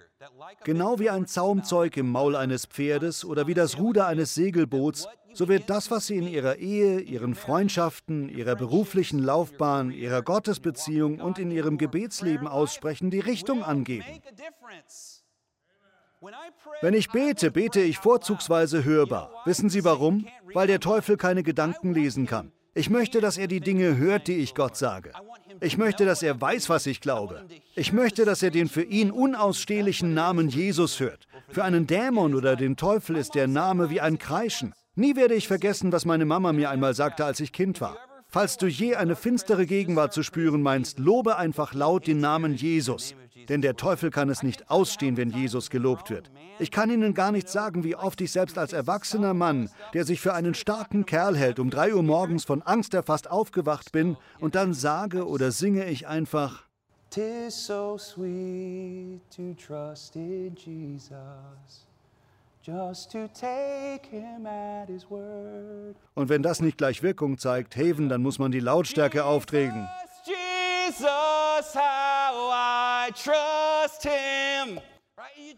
Genau 0.64 0.98
wie 0.98 1.10
ein 1.10 1.26
Zaumzeug 1.26 1.98
im 1.98 2.10
Maul 2.10 2.34
eines 2.36 2.64
Pferdes 2.64 3.24
oder 3.24 3.46
wie 3.46 3.54
das 3.54 3.78
Ruder 3.78 4.06
eines 4.06 4.34
Segelboots, 4.34 5.06
so 5.36 5.48
wird 5.48 5.68
das, 5.68 5.90
was 5.90 6.06
Sie 6.06 6.16
in 6.16 6.26
Ihrer 6.26 6.56
Ehe, 6.56 7.00
Ihren 7.00 7.34
Freundschaften, 7.34 8.28
Ihrer 8.30 8.56
beruflichen 8.56 9.18
Laufbahn, 9.18 9.90
Ihrer 9.90 10.22
Gottesbeziehung 10.22 11.20
und 11.20 11.38
in 11.38 11.50
Ihrem 11.50 11.76
Gebetsleben 11.76 12.48
aussprechen, 12.48 13.10
die 13.10 13.20
Richtung 13.20 13.62
angeben. 13.62 14.06
Wenn 16.80 16.94
ich 16.94 17.10
bete, 17.10 17.50
bete 17.50 17.80
ich 17.80 17.98
vorzugsweise 17.98 18.84
hörbar. 18.84 19.30
Wissen 19.44 19.68
Sie 19.68 19.84
warum? 19.84 20.26
Weil 20.54 20.66
der 20.66 20.80
Teufel 20.80 21.18
keine 21.18 21.42
Gedanken 21.42 21.92
lesen 21.92 22.26
kann. 22.26 22.52
Ich 22.74 22.90
möchte, 22.90 23.20
dass 23.20 23.38
er 23.38 23.46
die 23.46 23.60
Dinge 23.60 23.96
hört, 23.96 24.28
die 24.28 24.36
ich 24.36 24.54
Gott 24.54 24.76
sage. 24.76 25.12
Ich 25.60 25.78
möchte, 25.78 26.04
dass 26.04 26.22
er 26.22 26.40
weiß, 26.40 26.68
was 26.68 26.86
ich 26.86 27.00
glaube. 27.00 27.44
Ich 27.74 27.92
möchte, 27.92 28.24
dass 28.24 28.42
er 28.42 28.50
den 28.50 28.68
für 28.68 28.82
ihn 28.82 29.10
unausstehlichen 29.10 30.14
Namen 30.14 30.48
Jesus 30.48 31.00
hört. 31.00 31.26
Für 31.48 31.64
einen 31.64 31.86
Dämon 31.86 32.34
oder 32.34 32.56
den 32.56 32.76
Teufel 32.76 33.16
ist 33.16 33.34
der 33.34 33.48
Name 33.48 33.90
wie 33.90 34.00
ein 34.00 34.18
Kreischen. 34.18 34.74
Nie 34.98 35.14
werde 35.14 35.34
ich 35.34 35.46
vergessen, 35.46 35.92
was 35.92 36.06
meine 36.06 36.24
Mama 36.24 36.54
mir 36.54 36.70
einmal 36.70 36.94
sagte, 36.94 37.26
als 37.26 37.40
ich 37.40 37.52
Kind 37.52 37.82
war. 37.82 37.98
Falls 38.28 38.56
du 38.56 38.66
je 38.66 38.94
eine 38.94 39.14
finstere 39.14 39.66
Gegenwart 39.66 40.14
zu 40.14 40.22
spüren 40.22 40.62
meinst, 40.62 40.98
lobe 40.98 41.36
einfach 41.36 41.74
laut 41.74 42.06
den 42.06 42.18
Namen 42.18 42.54
Jesus. 42.54 43.14
Denn 43.50 43.60
der 43.60 43.76
Teufel 43.76 44.10
kann 44.10 44.30
es 44.30 44.42
nicht 44.42 44.70
ausstehen, 44.70 45.18
wenn 45.18 45.30
Jesus 45.30 45.68
gelobt 45.68 46.08
wird. 46.08 46.30
Ich 46.58 46.70
kann 46.70 46.90
Ihnen 46.90 47.12
gar 47.12 47.30
nicht 47.30 47.50
sagen, 47.50 47.84
wie 47.84 47.94
oft 47.94 48.22
ich 48.22 48.32
selbst 48.32 48.56
als 48.56 48.72
erwachsener 48.72 49.34
Mann, 49.34 49.68
der 49.92 50.06
sich 50.06 50.22
für 50.22 50.32
einen 50.32 50.54
starken 50.54 51.04
Kerl 51.04 51.36
hält, 51.36 51.58
um 51.58 51.68
drei 51.68 51.94
Uhr 51.94 52.02
morgens 52.02 52.44
von 52.44 52.62
Angst 52.62 52.94
erfasst 52.94 53.30
aufgewacht 53.30 53.92
bin 53.92 54.16
und 54.40 54.54
dann 54.54 54.72
sage 54.72 55.28
oder 55.28 55.52
singe 55.52 55.90
ich 55.90 56.08
einfach. 56.08 56.64
Tis 57.10 57.66
so 57.66 57.98
sweet 57.98 59.20
to 59.30 59.54
trust 59.54 60.16
in 60.16 60.54
Jesus. 60.56 61.85
Und 66.14 66.28
wenn 66.28 66.42
das 66.42 66.60
nicht 66.60 66.78
gleich 66.78 67.02
Wirkung 67.02 67.38
zeigt, 67.38 67.76
Haven, 67.76 68.08
dann 68.08 68.22
muss 68.22 68.38
man 68.38 68.50
die 68.50 68.60
Lautstärke 68.60 69.24
aufdrehen. 69.24 69.88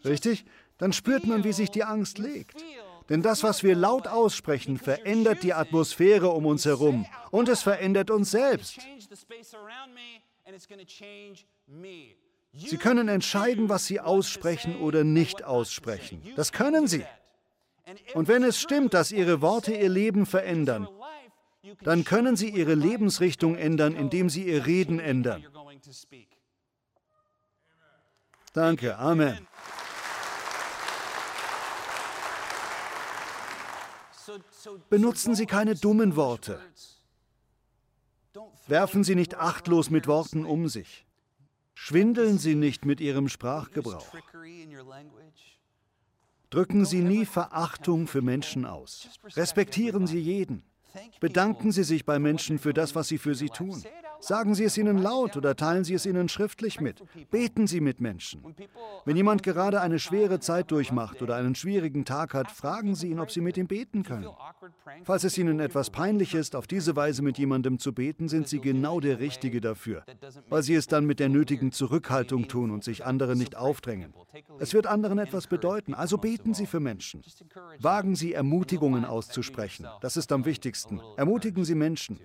Richtig? 0.05 0.45
Dann 0.77 0.93
spürt 0.93 1.25
man, 1.25 1.43
wie 1.43 1.53
sich 1.53 1.71
die 1.71 1.83
Angst 1.83 2.19
legt. 2.19 2.63
Denn 3.09 3.23
das, 3.23 3.43
was 3.43 3.63
wir 3.63 3.75
laut 3.75 4.07
aussprechen, 4.07 4.77
verändert 4.77 5.41
die 5.41 5.53
Atmosphäre 5.53 6.29
um 6.29 6.45
uns 6.45 6.65
herum 6.65 7.07
und 7.31 7.49
es 7.49 7.63
verändert 7.63 8.11
uns 8.11 8.29
selbst. 8.31 8.79
Sie 12.53 12.77
können 12.77 13.07
entscheiden, 13.07 13.69
was 13.69 13.85
Sie 13.85 13.99
aussprechen 13.99 14.77
oder 14.77 15.03
nicht 15.03 15.43
aussprechen. 15.43 16.21
Das 16.35 16.51
können 16.51 16.87
Sie. 16.87 17.05
Und 18.13 18.27
wenn 18.27 18.43
es 18.43 18.59
stimmt, 18.59 18.93
dass 18.93 19.11
Ihre 19.11 19.41
Worte 19.41 19.73
Ihr 19.73 19.89
Leben 19.89 20.25
verändern, 20.25 20.87
dann 21.81 22.03
können 22.03 22.35
Sie 22.35 22.49
Ihre 22.49 22.75
Lebensrichtung 22.75 23.55
ändern, 23.55 23.95
indem 23.95 24.29
Sie 24.29 24.43
Ihr 24.43 24.65
Reden 24.65 24.99
ändern. 24.99 25.45
Danke, 28.53 28.97
Amen. 28.97 29.47
Benutzen 34.89 35.35
Sie 35.35 35.45
keine 35.45 35.75
dummen 35.75 36.15
Worte. 36.15 36.59
Werfen 38.67 39.03
Sie 39.03 39.15
nicht 39.15 39.35
achtlos 39.35 39.89
mit 39.89 40.07
Worten 40.07 40.45
um 40.45 40.67
sich. 40.67 41.05
Schwindeln 41.81 42.37
Sie 42.37 42.55
nicht 42.55 42.85
mit 42.85 42.99
Ihrem 42.99 43.29
Sprachgebrauch. 43.29 44.05
Drücken 46.49 46.83
Sie 46.83 46.99
nie 46.99 47.25
Verachtung 47.25 48.05
für 48.05 48.21
Menschen 48.21 48.65
aus. 48.65 49.07
Respektieren 49.37 50.05
Sie 50.05 50.19
jeden. 50.19 50.61
Bedanken 51.21 51.71
Sie 51.71 51.85
sich 51.85 52.05
bei 52.05 52.19
Menschen 52.19 52.59
für 52.59 52.73
das, 52.73 52.95
was 52.95 53.07
sie 53.07 53.17
für 53.17 53.33
Sie 53.33 53.47
tun. 53.47 53.81
Sagen 54.19 54.53
Sie 54.53 54.63
es 54.63 54.77
ihnen 54.77 54.97
laut 54.97 55.37
oder 55.37 55.55
teilen 55.55 55.83
Sie 55.83 55.93
es 55.93 56.05
ihnen 56.05 56.29
schriftlich 56.29 56.81
mit. 56.81 57.03
Beten 57.31 57.67
Sie 57.67 57.81
mit 57.81 58.01
Menschen. 58.01 58.43
Wenn 59.05 59.15
jemand 59.15 59.43
gerade 59.43 59.81
eine 59.81 59.99
schwere 59.99 60.39
Zeit 60.39 60.71
durchmacht 60.71 61.21
oder 61.21 61.35
einen 61.35 61.55
schwierigen 61.55 62.05
Tag 62.05 62.33
hat, 62.33 62.51
fragen 62.51 62.95
Sie 62.95 63.09
ihn, 63.09 63.19
ob 63.19 63.31
Sie 63.31 63.41
mit 63.41 63.57
ihm 63.57 63.67
beten 63.67 64.03
können. 64.03 64.27
Falls 65.03 65.23
es 65.23 65.37
Ihnen 65.37 65.59
etwas 65.59 65.89
peinlich 65.89 66.33
ist, 66.33 66.55
auf 66.55 66.67
diese 66.67 66.95
Weise 66.95 67.21
mit 67.21 67.37
jemandem 67.37 67.79
zu 67.79 67.93
beten, 67.93 68.27
sind 68.27 68.47
Sie 68.47 68.59
genau 68.59 68.99
der 68.99 69.19
Richtige 69.19 69.61
dafür, 69.61 70.03
weil 70.49 70.63
Sie 70.63 70.75
es 70.75 70.87
dann 70.87 71.05
mit 71.05 71.19
der 71.19 71.29
nötigen 71.29 71.71
Zurückhaltung 71.71 72.47
tun 72.47 72.71
und 72.71 72.83
sich 72.83 73.05
anderen 73.05 73.37
nicht 73.37 73.55
aufdrängen. 73.55 74.13
Es 74.59 74.73
wird 74.73 74.87
anderen 74.87 75.19
etwas 75.19 75.47
bedeuten, 75.47 75.93
also 75.93 76.17
beten 76.17 76.53
Sie 76.53 76.65
für 76.65 76.79
Menschen. 76.79 77.21
Wagen 77.79 78.15
Sie 78.15 78.33
Ermutigungen 78.33 79.05
auszusprechen. 79.05 79.87
Das 80.01 80.17
ist 80.17 80.31
am 80.31 80.45
wichtigsten. 80.45 81.01
Ermutigen 81.17 81.63
Sie 81.65 81.75
Menschen. 81.75 82.19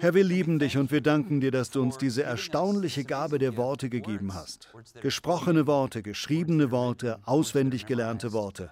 Herr, 0.00 0.14
wir 0.14 0.24
lieben 0.24 0.58
dich 0.58 0.76
und 0.76 0.90
wir 0.90 1.00
danken 1.00 1.40
dir, 1.40 1.50
dass 1.50 1.70
du 1.70 1.82
uns 1.82 1.98
diese 1.98 2.22
erstaunliche 2.22 3.04
Gabe 3.04 3.38
der 3.38 3.56
Worte 3.56 3.88
gegeben 3.88 4.34
hast. 4.34 4.72
Gesprochene 5.00 5.66
Worte, 5.66 6.02
geschriebene 6.02 6.70
Worte, 6.70 7.18
auswendig 7.24 7.86
gelernte 7.86 8.32
Worte. 8.32 8.70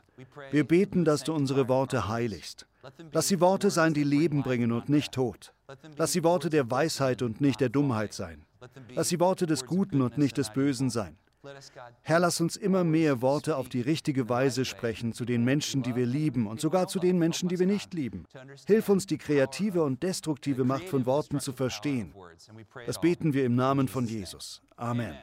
Wir 0.50 0.64
beten, 0.64 1.04
dass 1.04 1.24
du 1.24 1.33
unsere 1.33 1.68
Worte 1.68 2.09
heiligst. 2.09 2.66
Lass 3.12 3.28
sie 3.28 3.40
Worte 3.40 3.70
sein, 3.70 3.94
die 3.94 4.04
Leben 4.04 4.42
bringen 4.42 4.72
und 4.72 4.88
nicht 4.88 5.12
Tod. 5.12 5.52
Lass 5.96 6.12
sie 6.12 6.24
Worte 6.24 6.50
der 6.50 6.70
Weisheit 6.70 7.22
und 7.22 7.40
nicht 7.40 7.61
der 7.61 7.68
Dummheit 7.68 8.12
sein. 8.12 8.44
Lass 8.94 9.09
sie 9.09 9.20
Worte 9.20 9.46
des 9.46 9.66
Guten 9.66 10.02
und 10.02 10.18
nicht 10.18 10.37
des 10.37 10.50
Bösen 10.50 10.90
sein. 10.90 11.16
Herr, 12.03 12.20
lass 12.20 12.40
uns 12.40 12.57
immer 12.57 12.85
mehr 12.85 13.22
Worte 13.22 13.57
auf 13.57 13.68
die 13.68 13.81
richtige 13.81 14.29
Weise 14.29 14.64
sprechen 14.64 15.12
zu 15.12 15.24
den 15.24 15.44
Menschen, 15.44 15.83
die 15.83 15.96
wir 15.96 16.07
lieben 16.07 16.46
und 16.46 16.61
sogar 16.61 16.87
zu 16.88 16.98
den 16.98 17.18
Menschen, 17.18 17.48
die 17.48 17.59
wir 17.59 17.66
nicht 17.66 17.94
lieben. 17.94 18.24
Hilf 18.66 18.88
uns, 18.88 19.07
die 19.07 19.18
kreative 19.18 19.83
und 19.83 20.03
destruktive 20.03 20.64
Macht 20.64 20.88
von 20.88 21.07
Worten 21.07 21.40
zu 21.40 21.53
verstehen. 21.53 22.14
Das 22.87 23.00
beten 23.00 23.33
wir 23.33 23.44
im 23.44 23.55
Namen 23.55 23.88
von 23.88 24.07
Jesus. 24.07 24.62
Amen. 24.76 25.16